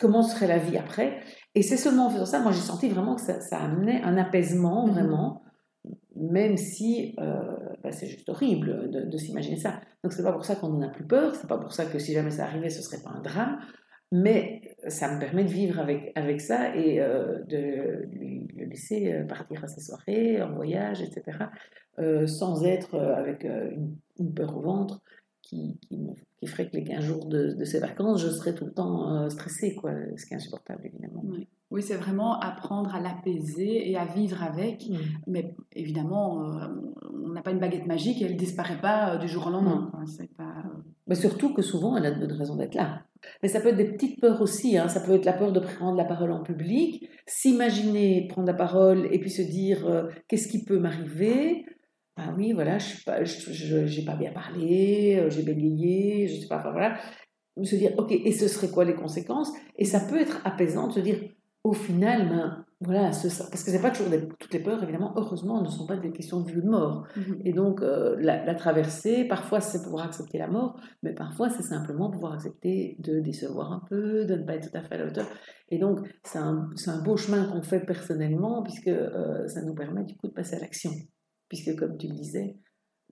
comment 0.00 0.22
serait 0.22 0.46
la 0.46 0.56
vie 0.56 0.78
après? 0.78 1.20
Et 1.54 1.62
c'est 1.62 1.76
seulement 1.76 2.06
en 2.06 2.10
faisant 2.10 2.24
ça, 2.24 2.40
moi 2.40 2.52
j'ai 2.52 2.60
senti 2.60 2.88
vraiment 2.88 3.16
que 3.16 3.20
ça, 3.20 3.58
amenait 3.58 4.00
un 4.02 4.16
apaisement, 4.16 4.86
mhm. 4.86 4.92
vraiment, 4.94 5.42
même 6.16 6.56
si 6.56 7.14
euh, 7.20 7.56
bah, 7.82 7.92
c'est 7.92 8.06
juste 8.06 8.30
horrible 8.30 8.90
de, 8.90 9.18
s'imaginer 9.18 9.56
ça. 9.56 9.80
Donc 10.02 10.14
c'est 10.14 10.22
pas 10.22 10.32
pour 10.32 10.44
ça 10.46 10.56
qu'on 10.56 10.68
n'en 10.68 10.86
a 10.86 10.88
plus 10.88 11.06
peur, 11.06 11.34
c'est 11.34 11.48
pas 11.48 11.58
pour 11.58 11.72
ça 11.72 11.84
que 11.84 11.98
si 11.98 12.14
jamais 12.14 12.30
ça 12.30 12.44
arrivait, 12.44 12.70
ce 12.70 12.82
serait 12.82 13.02
pas 13.02 13.10
un 13.10 13.20
drame, 13.20 13.58
mais 14.12 14.76
ça 14.88 15.14
me 15.14 15.20
permet 15.20 15.44
de 15.44 15.50
vivre 15.50 15.78
avec, 15.78 16.12
avec 16.14 16.40
ça 16.40 16.74
et 16.74 17.00
euh, 17.00 17.42
de 17.44 18.06
lui, 18.10 18.29
laisser 18.70 19.12
euh, 19.12 19.24
partir 19.24 19.64
à 19.64 19.68
ses 19.68 19.80
soirées, 19.80 20.42
en 20.42 20.52
voyage, 20.54 21.02
etc., 21.02 21.38
sans 22.26 22.64
être 22.64 22.98
avec 22.98 23.44
une, 23.44 24.32
peur 24.32 24.56
au 24.56 24.60
ventre 24.62 25.02
qui, 25.42 25.76
qui, 25.82 26.46
ferait 26.46 26.70
que 26.70 26.76
les 26.78 26.84
15 26.84 27.04
jours 27.04 27.26
de, 27.26 27.62
ses 27.62 27.78
vacances, 27.78 28.22
je 28.22 28.30
serais 28.30 28.54
tout 28.54 28.64
le 28.64 28.72
temps 28.72 29.28
stressée, 29.28 29.74
quoi, 29.74 29.92
ce 30.16 30.24
qui 30.24 30.32
est 30.32 30.36
insupportable 30.38 30.86
évidemment. 30.86 31.22
Oui, 31.70 31.82
c'est 31.82 31.96
vraiment 31.96 32.40
apprendre 32.40 32.92
à 32.94 33.00
l'apaiser 33.00 33.88
et 33.90 33.96
à 33.96 34.04
vivre 34.04 34.42
avec. 34.42 34.88
Mm. 34.88 34.96
Mais 35.28 35.54
évidemment, 35.72 36.42
euh, 36.42 36.66
on 37.24 37.28
n'a 37.28 37.42
pas 37.42 37.52
une 37.52 37.60
baguette 37.60 37.86
magique 37.86 38.20
et 38.20 38.24
elle 38.24 38.32
ne 38.32 38.38
disparaît 38.38 38.80
pas 38.80 39.14
euh, 39.14 39.18
du 39.18 39.28
jour 39.28 39.46
au 39.46 39.50
lendemain. 39.50 39.90
pas... 40.36 40.42
Euh, 40.42 40.82
Mais 41.06 41.14
surtout 41.14 41.54
que 41.54 41.62
souvent, 41.62 41.96
elle 41.96 42.06
a 42.06 42.10
de 42.10 42.18
bonnes 42.18 42.36
raisons 42.36 42.56
d'être 42.56 42.74
là. 42.74 43.04
Mais 43.42 43.48
ça 43.48 43.60
peut 43.60 43.68
être 43.68 43.76
des 43.76 43.92
petites 43.92 44.20
peurs 44.20 44.40
aussi. 44.40 44.76
Hein. 44.78 44.88
Ça 44.88 45.00
peut 45.00 45.12
être 45.12 45.24
la 45.24 45.32
peur 45.32 45.52
de 45.52 45.60
prendre 45.60 45.96
la 45.96 46.04
parole 46.04 46.32
en 46.32 46.42
public, 46.42 47.08
s'imaginer 47.26 48.26
prendre 48.28 48.48
la 48.48 48.54
parole 48.54 49.06
et 49.12 49.20
puis 49.20 49.30
se 49.30 49.42
dire 49.42 50.08
qu'est-ce 50.26 50.48
qui 50.48 50.64
peut 50.64 50.78
m'arriver? 50.78 51.66
Ah 52.16 52.34
oui, 52.36 52.52
voilà, 52.52 52.78
je 52.78 53.98
n'ai 53.98 54.04
pas 54.04 54.16
bien 54.16 54.32
parlé, 54.32 55.26
j'ai 55.28 55.42
bégayé, 55.42 56.28
je 56.28 56.40
sais 56.40 56.48
pas, 56.48 56.58
enfin 56.58 56.72
voilà. 56.72 56.96
Se 57.62 57.76
dire, 57.76 57.92
ok, 57.98 58.12
et 58.12 58.32
ce 58.32 58.48
serait 58.48 58.70
quoi 58.70 58.86
les 58.86 58.94
conséquences? 58.94 59.52
Et 59.76 59.84
ça 59.84 60.00
peut 60.00 60.18
être 60.18 60.40
apaisant 60.46 60.88
de 60.88 60.94
se 60.94 61.00
dire, 61.00 61.18
au 61.62 61.74
final, 61.74 62.28
ben, 62.28 62.64
voilà, 62.80 63.10
parce 63.10 63.22
que 63.64 63.70
c'est 63.70 63.82
pas 63.82 63.90
toujours 63.90 64.10
toutes 64.38 64.54
les 64.54 64.62
peurs, 64.62 64.82
évidemment, 64.82 65.12
heureusement, 65.16 65.60
ne 65.60 65.68
sont 65.68 65.86
pas 65.86 65.98
des 65.98 66.10
questions 66.10 66.40
de 66.40 66.50
vie 66.50 66.56
ou 66.56 66.62
de 66.62 66.68
mort. 66.68 67.06
Mhm. 67.16 67.42
Et 67.44 67.52
donc, 67.52 67.82
euh, 67.82 68.16
la, 68.18 68.54
traversée, 68.54 69.24
parfois 69.24 69.60
c'est 69.60 69.82
pouvoir 69.82 70.06
accepter 70.06 70.38
la 70.38 70.48
mort, 70.48 70.80
mais 71.02 71.12
parfois 71.12 71.50
c'est 71.50 71.62
simplement 71.62 72.10
pouvoir 72.10 72.32
accepter 72.32 72.96
de 73.00 73.20
décevoir 73.20 73.72
un 73.72 73.82
peu, 73.90 74.24
de 74.24 74.36
ne 74.36 74.42
pas 74.42 74.54
être 74.54 74.70
tout 74.70 74.78
à 74.78 74.80
fait 74.80 74.94
à 74.94 74.98
la 74.98 75.06
hauteur. 75.06 75.26
Et 75.68 75.78
donc, 75.78 76.00
c'est 76.24 76.38
un, 76.38 76.70
un, 76.86 77.02
beau 77.02 77.18
chemin 77.18 77.44
qu'on 77.44 77.62
fait 77.62 77.80
personnellement, 77.80 78.62
puisque 78.62 78.88
euh, 78.88 79.46
ça 79.46 79.62
nous 79.62 79.74
permet 79.74 80.04
du 80.04 80.16
coup 80.16 80.28
de 80.28 80.32
passer 80.32 80.56
à 80.56 80.60
l'action. 80.60 80.90
Puisque, 81.50 81.76
comme 81.76 81.98
tu 81.98 82.08
le 82.08 82.14
disais, 82.14 82.56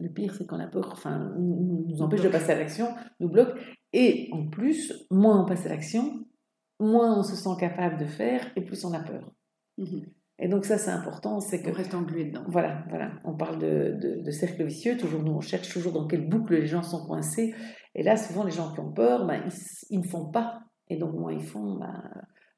le 0.00 0.09
pire, 0.09 0.35
c'est 0.35 0.47
quand 0.47 0.57
la 0.57 0.69
peur 0.69 0.88
enfin, 0.93 1.35
nous 1.38 2.00
empêche 2.00 2.23
de 2.23 2.28
passer 2.28 2.52
à 2.52 2.59
l'action, 2.59 2.87
nous 3.21 3.28
bloque. 3.28 3.59
Et 3.93 4.28
en 4.33 4.47
plus, 4.49 5.07
moins 5.11 5.43
on 5.43 5.45
passe 5.45 5.67
à 5.67 5.69
l'action, 5.69 6.25
moins 6.81 7.19
on 7.19 7.23
se 7.23 7.37
sent 7.37 7.57
capable 7.59 7.99
de 7.99 8.07
faire 8.07 8.47
et 8.57 8.63
plus 8.63 8.85
on 8.85 8.93
a 8.93 9.01
peur. 9.01 9.33
Mhm. 9.79 10.07
Et 10.41 10.49
donc 10.49 10.65
ça, 10.65 10.79
c'est 10.79 10.91
important, 10.91 11.41
c'est 11.41 11.63
que... 11.63 11.71
On 11.71 11.73
reste 11.73 11.95
englué 11.95 12.27
dedans. 12.27 12.45
Voilà, 12.47 12.85
voilà. 12.89 13.11
On 13.25 13.35
parle 13.35 13.59
de, 13.59 14.23
de, 14.23 14.31
cercle 14.31 14.65
vicieux, 14.65 14.97
toujours 14.97 15.23
nous, 15.23 15.33
on 15.33 15.41
cherche 15.41 15.73
toujours 15.73 15.93
dans 15.93 16.07
quelle 16.07 16.29
boucle 16.29 16.55
les 16.55 16.67
gens 16.67 16.83
sont 16.83 17.05
coincés. 17.07 17.55
Et 17.97 18.05
là, 18.05 18.17
souvent, 18.17 18.45
les 18.45 18.53
gens 18.53 18.73
qui 18.73 18.79
ont 18.79 18.93
peur, 18.93 19.27
ben, 19.27 19.43
ils, 19.91 19.99
ne 19.99 20.05
font 20.05 20.27
pas. 20.27 20.61
Et 20.89 20.97
donc, 20.97 21.15
moins 21.15 21.33
ils 21.33 21.43
font, 21.43 21.75
ben, 21.81 22.05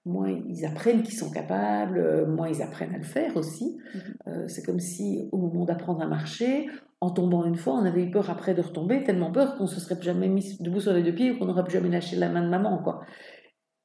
moins 0.05 0.29
ils 0.29 0.67
apprennent 0.67 1.03
qu'ils 1.03 1.17
sont 1.17 1.31
capables, 1.31 1.99
euh, 1.99 2.27
moins 2.27 2.50
ils 2.50 2.61
apprennent 2.61 2.95
à 2.95 2.99
le 2.99 3.05
faire 3.05 3.35
aussi. 3.39 3.79
Mhm. 3.95 4.00
Euh, 4.27 4.49
c'est 4.49 4.62
comme 4.62 4.81
si, 4.81 5.31
au 5.33 5.39
moment 5.39 5.65
d'apprendre 5.65 6.03
à 6.03 6.07
marcher, 6.07 6.69
en 7.00 7.11
tombant 7.11 7.47
une 7.47 7.57
fois, 7.57 7.75
on 7.75 7.87
avait 7.87 8.03
eu 8.03 8.11
peur 8.11 8.29
après 8.29 8.53
de 8.53 8.61
retomber, 8.61 9.05
tellement 9.05 9.33
peur 9.33 9.57
qu'on 9.57 9.67
se 9.67 9.81
serait 9.81 10.00
jamais 10.03 10.29
mis 10.29 10.59
debout 10.61 10.81
sur 10.81 10.93
les 10.93 11.03
deux 11.03 11.15
pieds 11.15 11.31
ou 11.31 11.39
qu'on 11.39 11.47
n'aurait 11.47 11.65
plus 11.65 11.73
jamais 11.73 11.89
lâché 11.89 12.17
la 12.17 12.29
main 12.29 12.43
de 12.43 12.50
maman, 12.50 12.83
quoi. 12.83 13.00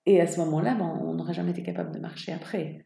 Et 0.06 0.22
à 0.22 0.28
ce 0.28 0.40
moment-là, 0.42 0.76
ben, 0.76 1.00
on 1.04 1.14
n'aurait 1.16 1.34
jamais 1.34 1.52
été 1.52 1.64
capable 1.64 1.92
de 1.92 2.00
marcher 2.00 2.32
après. 2.32 2.86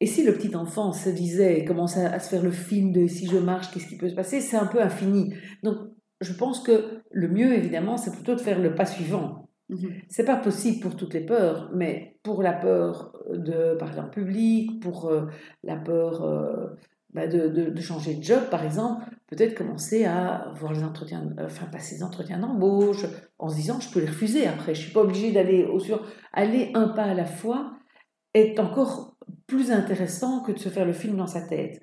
Et 0.00 0.06
si 0.06 0.24
le 0.24 0.34
petit 0.34 0.54
enfant 0.54 0.92
se 0.92 1.08
disait, 1.08 1.64
commençait 1.64 2.04
à, 2.04 2.18
se 2.18 2.28
faire 2.28 2.42
le 2.42 2.50
film 2.50 2.92
de 2.92 3.06
si 3.06 3.26
je 3.26 3.38
marche, 3.38 3.70
qu'est-ce 3.70 3.86
qui 3.86 3.96
peut 3.96 4.08
se 4.08 4.14
passer, 4.14 4.40
c'est 4.40 4.56
un 4.56 4.66
peu 4.66 4.82
infini. 4.82 5.34
Donc, 5.62 5.76
je 6.20 6.32
pense 6.32 6.60
que 6.60 7.00
le 7.10 7.28
mieux, 7.28 7.54
évidemment, 7.54 7.96
c'est 7.96 8.12
plutôt 8.12 8.34
de 8.34 8.40
faire 8.40 8.58
le 8.58 8.74
pas 8.74 8.86
suivant. 8.86 9.48
Mhm. 9.68 9.90
C'est 10.08 10.24
pas 10.24 10.36
possible 10.36 10.80
pour 10.80 10.96
toutes 10.96 11.14
les 11.14 11.24
peurs, 11.24 11.70
mais 11.74 12.18
pour 12.22 12.42
la 12.42 12.52
peur 12.52 13.12
de 13.30 13.74
parler 13.78 14.00
en 14.00 14.08
public, 14.08 14.80
pour 14.80 15.08
euh, 15.08 15.26
la 15.62 15.76
peur 15.76 16.22
euh, 16.22 16.66
bah, 17.16 17.26
de, 17.26 17.48
de, 17.48 17.80
changer 17.80 18.16
de 18.16 18.22
job, 18.22 18.42
par 18.50 18.62
exemple, 18.62 19.06
peut-être 19.26 19.54
commencer 19.54 20.04
à 20.04 20.52
voir 20.54 20.74
les 20.74 20.84
entretiens, 20.84 21.26
euh, 21.38 21.46
enfin 21.46 21.64
passer 21.64 21.96
des 21.96 22.02
entretiens 22.02 22.38
d'embauche 22.38 23.06
en 23.38 23.48
se 23.48 23.56
disant 23.56 23.80
je 23.80 23.90
peux 23.90 24.00
les 24.00 24.06
refuser 24.06 24.46
après, 24.46 24.74
je 24.74 24.82
suis 24.82 24.92
pas 24.92 25.00
obligée 25.00 25.32
d'aller 25.32 25.64
au 25.64 25.78
sur, 25.78 26.06
aller 26.34 26.72
un 26.74 26.88
pas 26.88 27.04
à 27.04 27.14
la 27.14 27.24
fois 27.24 27.72
est 28.34 28.60
encore 28.60 29.16
plus 29.46 29.72
intéressant 29.72 30.42
que 30.42 30.52
de 30.52 30.58
se 30.58 30.68
faire 30.68 30.84
le 30.84 30.92
film 30.92 31.16
dans 31.16 31.26
sa 31.26 31.40
tête. 31.40 31.80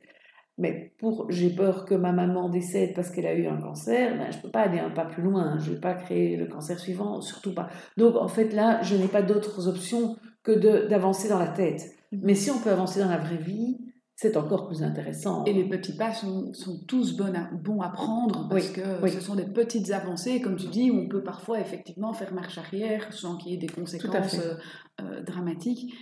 Mais 0.59 0.93
pour 0.99 1.25
j'ai 1.31 1.49
peur 1.49 1.85
que 1.85 1.95
ma 1.95 2.11
maman 2.11 2.47
décède 2.47 2.93
parce 2.93 3.09
qu'elle 3.09 3.25
a 3.25 3.33
eu 3.33 3.47
un 3.47 3.57
cancer, 3.57 4.15
ben, 4.15 4.31
je 4.31 4.37
ne 4.37 4.41
peux 4.43 4.51
pas 4.51 4.61
aller 4.61 4.77
un 4.77 4.91
pas 4.91 5.05
plus 5.05 5.23
loin, 5.23 5.57
je 5.57 5.71
ne 5.71 5.75
vais 5.75 5.81
pas 5.81 5.95
créer 5.95 6.37
le 6.37 6.45
cancer 6.45 6.77
suivant, 6.77 7.21
surtout 7.21 7.55
pas. 7.55 7.69
Donc 7.97 8.17
en 8.17 8.27
fait 8.27 8.53
là, 8.53 8.83
je 8.83 8.95
n'ai 8.95 9.07
pas 9.07 9.23
d'autres 9.23 9.67
options 9.67 10.15
que 10.43 10.51
d'avancer 10.87 11.27
dans 11.27 11.39
la 11.39 11.47
tête. 11.47 11.81
Mmh. 12.11 12.17
Mais 12.21 12.35
si 12.35 12.51
on 12.51 12.59
peut 12.59 12.69
avancer 12.69 12.99
dans 12.99 13.09
la 13.09 13.17
vraie 13.17 13.37
vie, 13.37 13.79
c'est 14.23 14.37
encore 14.37 14.67
plus 14.67 14.83
intéressant. 14.83 15.43
Et 15.43 15.51
les 15.51 15.65
petits 15.65 15.97
pas 15.97 16.13
sont, 16.13 16.53
sont 16.53 16.79
tous 16.87 17.17
bons 17.17 17.33
à, 17.33 17.49
bons 17.51 17.81
à 17.81 17.89
prendre 17.89 18.47
parce 18.47 18.69
que 18.69 18.81
ce 19.09 19.19
sont 19.19 19.35
des 19.35 19.45
petites 19.45 19.91
avancées, 19.91 20.39
comme 20.39 20.55
tu 20.55 20.67
dis, 20.67 20.89
où 20.91 20.95
on 20.95 21.09
peut 21.09 21.23
parfois 21.23 21.59
effectivement 21.59 22.13
faire 22.13 22.33
marche 22.33 22.57
arrière 22.57 23.11
sans 23.11 23.35
qu'il 23.35 23.51
y 23.51 23.55
ait 23.55 23.57
des 23.57 23.67
conséquences 23.67 24.39
euh, 24.39 24.55
euh, 25.01 25.21
dramatiques. 25.23 25.93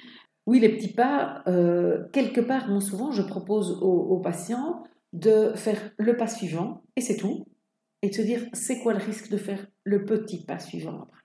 Oui, 0.46 0.60
les 0.60 0.70
petits 0.70 0.94
pas, 0.94 1.42
euh, 1.48 2.04
quelque 2.14 2.42
part, 2.42 2.70
moi 2.70 2.80
souvent, 2.80 3.12
je 3.12 3.24
propose 3.24 3.80
aux, 3.82 4.20
patients 4.20 4.84
de 5.14 5.54
faire 5.56 5.92
le 5.98 6.16
pas 6.16 6.28
suivant, 6.28 6.84
et 6.96 7.02
c'est 7.02 7.18
tout, 7.18 7.48
et 8.04 8.10
de 8.10 8.14
se 8.14 8.22
dire, 8.22 8.42
c'est 8.54 8.80
quoi 8.82 8.94
le 8.94 9.00
risque 9.00 9.32
de 9.32 9.38
faire 9.38 9.66
le 9.84 10.06
petit 10.06 10.46
pas 10.46 10.60
suivant 10.60 11.02
après? 11.02 11.22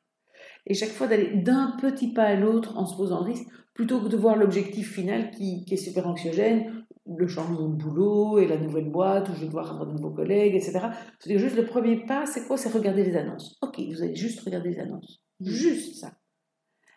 Et 0.67 0.73
chaque 0.73 0.91
fois 0.91 1.09
d'aller 1.09 1.43
d'un 1.43 1.77
petit 1.79 2.13
pas 2.13 2.25
à 2.25 2.37
l'autre 2.37 2.79
en 2.79 2.87
se 2.87 2.97
posant 2.97 3.21
le 3.21 3.33
risque, 3.33 3.47
plutôt 3.77 4.01
que 4.01 4.09
de 4.09 4.17
voir 4.17 4.37
l'objectif 4.37 4.95
final 4.95 5.31
qui, 5.31 5.65
est 5.71 5.77
super 5.77 6.09
anxiogène, 6.09 6.76
le 7.07 7.29
changement 7.29 7.69
de 7.69 7.77
boulot 7.77 8.39
et 8.39 8.47
la 8.47 8.57
nouvelle 8.57 8.91
boîte, 8.91 9.29
où 9.29 9.35
je 9.35 9.41
vais 9.41 9.47
devoir 9.47 9.71
avoir 9.71 9.87
de 9.87 9.93
nouveaux 9.93 10.11
collègues, 10.11 10.55
etc. 10.55 10.81
C'est 11.21 11.39
juste 11.39 11.57
le 11.57 11.65
premier 11.65 12.05
pas, 12.05 12.27
c'est 12.27 12.47
quoi? 12.47 12.57
C'est 12.57 12.71
regarder 12.71 13.05
les 13.05 13.17
annonces. 13.17 13.57
Ok, 13.63 13.81
vous 13.81 14.03
allez 14.03 14.17
juste 14.17 14.41
regarder 14.41 14.71
les 14.71 14.81
annonces. 14.81 15.23
Mmh. 15.41 15.47
Juste 15.47 16.01
ça. 16.01 16.13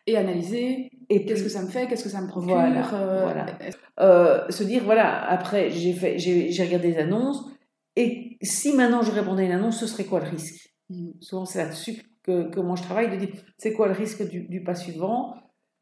Et 0.08 0.18
analyser, 0.18 0.90
et 1.10 1.26
qu'est-ce 1.26 1.44
que 1.44 1.50
ça 1.50 1.62
me 1.62 1.68
fait, 1.68 1.88
qu'est-ce 1.88 2.04
que 2.04 2.10
ça 2.10 2.22
me 2.22 2.28
procure. 2.28 2.56
Voilà. 2.56 3.48
Euh, 3.60 3.72
euh, 4.00 4.50
se 4.50 4.64
dire, 4.64 4.84
voilà, 4.84 5.30
après, 5.30 5.70
j'ai, 5.70 5.94
fait, 5.94 6.18
j'ai, 6.18 6.64
regardé 6.64 6.92
les 6.92 6.98
annonces, 6.98 7.46
et 7.96 8.38
si 8.42 8.74
maintenant 8.74 9.04
je 9.04 9.12
répondais 9.12 9.44
à 9.44 9.46
une 9.46 9.52
annonce, 9.52 9.80
ce 9.80 9.86
serait 9.86 10.06
quoi 10.06 10.22
le 10.22 10.30
risque? 10.30 10.74
Mmh. 10.90 11.10
Souvent, 11.22 11.46
c'est 11.46 11.60
là-dessus 11.60 12.02
que, 12.24 12.50
que 12.50 12.60
moi 12.60 12.76
je 12.76 12.82
travaille, 12.82 13.12
de 13.12 13.18
dire, 13.18 13.36
c'est 13.58 13.74
quoi 13.74 13.88
le 13.88 13.94
risque 13.94 14.28
du, 14.28 14.48
du 14.48 14.64
pas 14.64 14.76
suivant? 14.76 15.36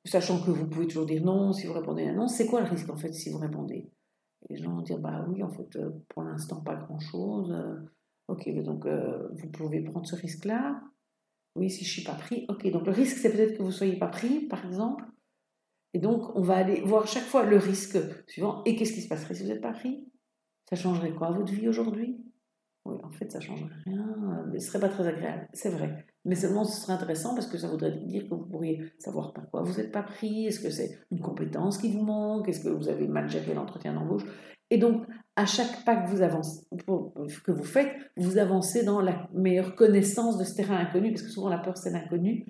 Sachant 0.03 0.41
que 0.41 0.51
vous 0.51 0.67
pouvez 0.67 0.87
toujours 0.87 1.05
dire 1.05 1.21
non 1.23 1.51
si 1.51 1.67
vous 1.67 1.73
répondez 1.73 2.07
à 2.07 2.13
non, 2.13 2.27
c'est 2.27 2.45
quoi 2.45 2.61
le 2.61 2.67
risque 2.67 2.89
en 2.89 2.95
fait 2.95 3.13
si 3.13 3.29
vous 3.29 3.39
répondez? 3.39 3.91
Les 4.49 4.57
gens 4.57 4.73
vont 4.73 4.81
dire 4.81 4.99
bah 4.99 5.25
oui, 5.27 5.43
en 5.43 5.49
fait, 5.49 5.75
euh, 5.75 5.89
pour 6.09 6.23
l'instant, 6.23 6.61
pas 6.61 6.75
grand-chose. 6.75 7.51
Euh, 7.51 7.75
ok, 8.27 8.49
donc 8.63 8.85
euh, 8.85 9.27
vous 9.33 9.49
pouvez 9.49 9.81
prendre 9.81 10.07
ce 10.07 10.15
risque-là. 10.15 10.81
Oui, 11.55 11.69
si 11.69 11.83
je 11.85 11.91
suis 11.91 12.03
pas 12.03 12.13
pris. 12.13 12.45
Ok, 12.49 12.69
donc 12.71 12.85
le 12.85 12.91
risque, 12.91 13.17
c'est 13.17 13.31
peut-être 13.31 13.57
que 13.57 13.63
vous 13.63 13.71
soyez 13.71 13.97
pas 13.97 14.07
pris, 14.07 14.47
par 14.47 14.65
exemple. 14.65 15.05
Et 15.93 15.99
donc, 15.99 16.35
on 16.35 16.41
va 16.41 16.57
aller 16.57 16.81
voir 16.81 17.07
chaque 17.07 17.23
fois 17.23 17.43
le 17.43 17.57
risque 17.57 17.97
suivant. 18.27 18.63
Et 18.65 18.75
qu'est-ce 18.75 18.93
qui 18.93 19.01
se 19.01 19.07
passerait 19.07 19.33
si 19.33 19.43
vous 19.43 19.49
n'êtes 19.49 19.61
pas 19.61 19.73
pris? 19.73 20.05
Ça 20.69 20.75
changerait 20.75 21.13
quoi 21.13 21.31
votre 21.31 21.51
vie 21.51 21.67
aujourd'hui? 21.67 22.23
En 23.03 23.11
fait, 23.11 23.31
ça 23.31 23.39
changerait 23.39 23.69
rien. 23.85 24.45
Mais 24.51 24.59
ce 24.59 24.67
serait 24.67 24.79
pas 24.79 24.89
très 24.89 25.07
agréable, 25.07 25.47
c'est 25.53 25.69
vrai. 25.69 26.05
Mais 26.25 26.35
seulement 26.35 26.65
ce 26.65 26.81
serait 26.81 26.93
intéressant 26.93 27.33
parce 27.33 27.47
que 27.47 27.57
ça 27.57 27.67
voudrait 27.67 27.91
dire 27.91 28.23
que 28.23 28.35
vous 28.35 28.45
pourriez 28.45 28.91
savoir 28.99 29.33
pourquoi 29.33 29.63
vous 29.63 29.77
n'êtes 29.77 29.91
pas 29.91 30.03
pris, 30.03 30.47
est-ce 30.47 30.59
que 30.59 30.69
c'est 30.69 30.99
une 31.11 31.21
compétence 31.21 31.77
qui 31.77 31.91
vous 31.91 32.03
manque, 32.03 32.49
est-ce 32.49 32.59
que 32.59 32.69
vous 32.69 32.89
avez 32.89 33.07
mal 33.07 33.29
géré 33.29 33.53
l'entretien 33.53 33.93
d'embauche. 33.93 34.25
Et 34.69 34.77
donc, 34.77 35.05
à 35.37 35.45
chaque 35.45 35.85
pas 35.85 35.95
que 35.95 36.09
vous, 36.09 36.21
avancez, 36.21 36.67
que 37.45 37.51
vous 37.51 37.63
faites, 37.63 37.93
vous 38.17 38.37
avancez 38.37 38.83
dans 38.83 38.99
la 38.99 39.29
meilleure 39.33 39.75
connaissance 39.75 40.37
de 40.37 40.43
ce 40.43 40.55
terrain 40.55 40.77
inconnu, 40.77 41.11
parce 41.11 41.21
que 41.21 41.29
souvent 41.29 41.49
la 41.49 41.59
peur 41.59 41.77
c'est 41.77 41.91
l'inconnu. 41.91 42.45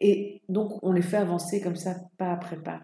Et 0.00 0.42
donc, 0.48 0.82
on 0.82 0.92
les 0.92 1.02
fait 1.02 1.16
avancer 1.16 1.60
comme 1.60 1.76
ça, 1.76 1.94
pas 2.18 2.32
après 2.32 2.60
pas. 2.62 2.80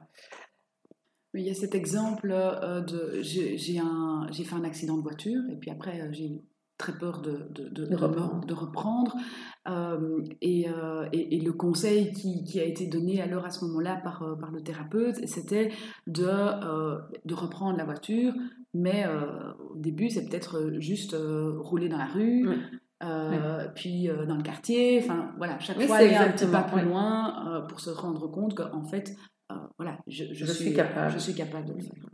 Il 1.34 1.42
y 1.42 1.50
a 1.50 1.54
cet 1.54 1.74
exemple 1.74 2.30
euh, 2.30 2.82
de 2.82 3.22
j'ai 3.22 4.44
fait 4.44 4.54
un 4.54 4.64
accident 4.64 4.98
de 4.98 5.02
voiture 5.02 5.40
et 5.50 5.56
puis 5.56 5.70
après 5.70 6.00
euh, 6.00 6.12
j'ai 6.12 6.44
très 6.82 6.98
peur 6.98 7.22
de, 7.22 7.48
de, 7.50 7.68
de, 7.68 7.94
reprendre. 7.94 8.44
de 8.44 8.54
reprendre. 8.54 9.14
Euh, 9.68 10.24
et, 10.40 10.68
euh, 10.68 11.06
et, 11.12 11.36
et, 11.36 11.40
le 11.40 11.52
conseil 11.52 12.12
qui, 12.12 12.42
qui, 12.42 12.58
a 12.58 12.64
été 12.64 12.88
donné 12.88 13.22
alors 13.22 13.44
à 13.44 13.50
ce 13.50 13.64
moment-là 13.66 14.00
par, 14.02 14.22
euh, 14.22 14.34
par 14.34 14.50
le 14.50 14.60
thérapeute, 14.62 15.16
c'était 15.28 15.70
de, 16.08 16.26
de 17.24 17.34
reprendre 17.34 17.78
la 17.78 17.84
voiture, 17.84 18.32
mais 18.74 19.04
au 19.70 19.76
début, 19.76 20.10
c'est 20.10 20.28
peut-être 20.28 20.72
juste 20.78 21.14
rouler 21.58 21.88
dans 21.88 21.98
la 21.98 22.06
rue. 22.06 22.48
puis 23.76 24.08
dans 24.26 24.36
le 24.36 24.42
quartier, 24.42 25.00
enfin 25.02 25.30
voilà, 25.38 25.58
chaque 25.60 25.80
fois 25.82 25.96
aller 25.96 26.14
un 26.14 26.32
petit 26.32 26.46
pas 26.46 26.62
plus 26.62 26.82
loin 26.82 27.64
pour 27.68 27.78
se 27.78 27.90
rendre 27.90 28.26
compte 28.28 28.54
qu'en 28.54 28.82
fait 28.82 29.14
voilà, 29.76 29.98
je, 30.06 30.24
je, 30.32 30.44
suis, 30.46 30.72
capable. 30.72 31.12
je 31.12 31.18
suis 31.18 31.34
capable 31.34 31.68
de 31.68 31.74
le 31.74 31.80
faire. 31.80 32.04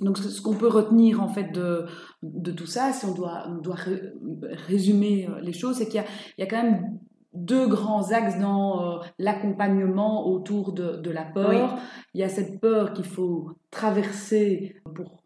Donc, 0.00 0.18
ce, 0.18 0.40
qu'on 0.40 0.54
peut 0.54 0.68
retenir 0.68 1.22
en 1.22 1.28
fait 1.28 1.52
de, 1.52 1.86
de 2.22 2.52
tout 2.52 2.66
ça, 2.66 2.92
si 2.92 3.04
on 3.04 3.14
doit, 3.14 3.44
on 3.48 3.56
doit 3.56 3.76
résumer 4.66 5.28
les 5.42 5.52
choses, 5.52 5.76
c'est 5.76 5.88
qu'il 5.88 6.02
y, 6.38 6.40
y 6.40 6.44
a, 6.44 6.46
quand 6.46 6.62
même 6.62 6.98
deux 7.34 7.66
grands 7.66 8.12
axes 8.12 8.38
dans 8.38 9.00
l'accompagnement 9.18 10.28
autour 10.28 10.72
de, 10.72 10.96
de, 10.96 11.10
la 11.10 11.24
peur. 11.24 11.78
Il 12.14 12.20
y 12.20 12.24
a 12.24 12.28
cette 12.28 12.60
peur 12.60 12.92
qu'il 12.92 13.04
faut 13.04 13.50
traverser 13.70 14.76
pour 14.94 15.22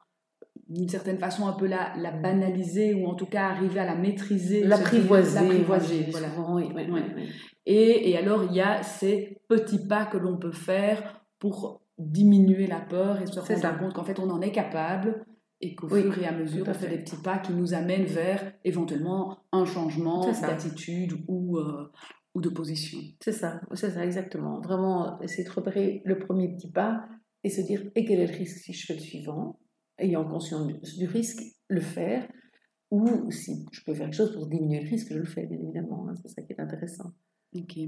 d'une 0.70 0.88
certaine 0.88 1.18
façon 1.18 1.48
un 1.48 1.52
peu 1.52 1.66
la, 1.66 1.92
la, 1.96 2.12
banaliser 2.12 2.94
ou 2.94 3.06
en 3.06 3.14
tout 3.14 3.26
cas 3.26 3.48
arriver 3.48 3.80
à 3.80 3.84
la 3.84 3.96
maîtriser. 3.96 4.62
L'apprivoiser. 4.62 5.40
L'apprivoiser, 5.40 6.06
voilà. 6.10 6.28
Oui, 6.48 6.68
oui, 6.74 6.86
oui. 6.88 7.28
Et, 7.66 8.10
et, 8.10 8.16
alors 8.16 8.44
il 8.44 8.54
y 8.54 8.60
a 8.60 8.82
ces 8.82 9.40
petits 9.48 9.86
pas 9.86 10.06
que 10.06 10.16
l'on 10.16 10.38
peut 10.38 10.52
faire 10.52 11.20
pour 11.40 11.82
diminuer 12.00 12.66
la 12.66 12.80
peur 12.80 13.20
et 13.20 13.26
se 13.26 13.38
rendre 13.38 13.78
compte 13.78 13.94
qu'en 13.94 14.04
fait 14.04 14.18
on 14.18 14.30
en 14.30 14.40
est 14.40 14.52
capable 14.52 15.24
et 15.60 15.74
qu'au 15.74 15.88
fur 15.88 16.18
et 16.18 16.26
à 16.26 16.32
mesure 16.32 16.66
on 16.66 16.74
fait 16.74 16.88
des 16.88 16.98
petits 16.98 17.20
pas 17.22 17.38
qui 17.38 17.52
nous 17.52 17.74
amènent 17.74 18.06
vers 18.06 18.52
éventuellement 18.64 19.38
un 19.52 19.64
changement 19.64 20.30
d'attitude 20.30 21.12
ou, 21.28 21.58
euh, 21.58 21.92
ou 22.34 22.40
de 22.40 22.48
position. 22.48 22.98
C'est 23.22 23.32
ça, 23.32 23.60
c'est 23.74 23.90
ça 23.90 24.04
exactement. 24.04 24.60
Vraiment 24.60 25.20
essayer 25.20 25.44
de 25.44 25.50
repérer 25.50 26.02
le 26.04 26.18
premier 26.18 26.48
petit 26.54 26.70
pas 26.70 27.04
et 27.44 27.50
se 27.50 27.60
dire 27.60 27.82
et 27.94 28.04
quel 28.04 28.20
est 28.20 28.26
le 28.26 28.36
risque 28.36 28.58
si 28.58 28.72
je 28.72 28.86
fais 28.86 28.94
le 28.94 29.00
suivant? 29.00 29.58
Ayant 29.98 30.24
conscience 30.24 30.66
du, 30.66 31.06
risque, 31.06 31.42
le 31.68 31.82
faire, 31.82 32.26
ou 32.90 33.30
si 33.30 33.66
je 33.70 33.84
peux 33.84 33.92
faire 33.92 34.06
quelque 34.06 34.16
chose 34.16 34.32
pour 34.32 34.46
diminuer 34.46 34.80
le 34.80 34.88
risque, 34.88 35.12
je 35.12 35.18
le 35.18 35.26
fais, 35.26 35.44
bien 35.44 35.58
évidemment. 35.58 36.08
Hein, 36.08 36.14
c'est 36.22 36.28
ça 36.28 36.40
qui 36.40 36.54
est 36.54 36.60
intéressant. 36.60 37.12
Ok. 37.54 37.78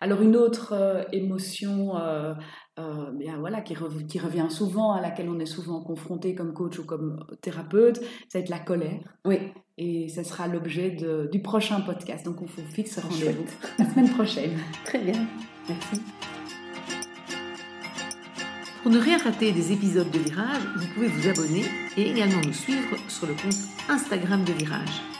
Alors 0.00 0.22
une 0.22 0.36
autre 0.36 0.74
euh, 0.74 1.02
émotion 1.10 1.96
euh, 1.96 2.34
euh, 2.78 3.10
bien, 3.12 3.38
voilà, 3.38 3.62
qui, 3.62 3.74
qui, 4.08 4.18
revient 4.18 4.46
souvent, 4.50 4.92
à 4.92 5.00
laquelle 5.00 5.28
on 5.30 5.38
est 5.38 5.46
souvent 5.46 5.80
confronté 5.80 6.34
comme 6.34 6.52
coach 6.52 6.78
ou 6.78 6.84
comme 6.84 7.24
thérapeute, 7.40 7.96
ça 8.28 8.38
va 8.38 8.40
être 8.40 8.50
la 8.50 8.58
colère. 8.58 9.16
Oui. 9.24 9.38
Et 9.78 10.08
ce 10.08 10.22
sera 10.22 10.46
l'objet 10.46 10.96
du 11.30 11.40
prochain 11.40 11.80
podcast. 11.80 12.24
Donc 12.24 12.42
on 12.42 12.46
vous 12.46 12.62
fixe 12.70 12.98
rendez-vous 12.98 13.44
la 13.78 13.84
semaine 13.90 14.10
prochaine. 14.10 14.58
Très 14.84 14.98
bien. 14.98 15.26
Merci. 15.68 16.00
Pour 18.82 18.92
ne 18.92 18.98
rien 18.98 19.18
rater 19.18 19.52
des 19.52 19.72
épisodes 19.72 20.10
de 20.10 20.18
Virage, 20.18 20.62
vous 20.76 20.86
pouvez 20.94 21.08
vous 21.08 21.28
abonner 21.28 21.64
et 21.96 22.10
également 22.10 22.40
nous 22.44 22.52
suivre 22.52 22.96
sur 23.08 23.26
le 23.26 23.34
compte 23.34 23.56
Instagram 23.88 24.44
de 24.44 24.52
Virage. 24.52 25.15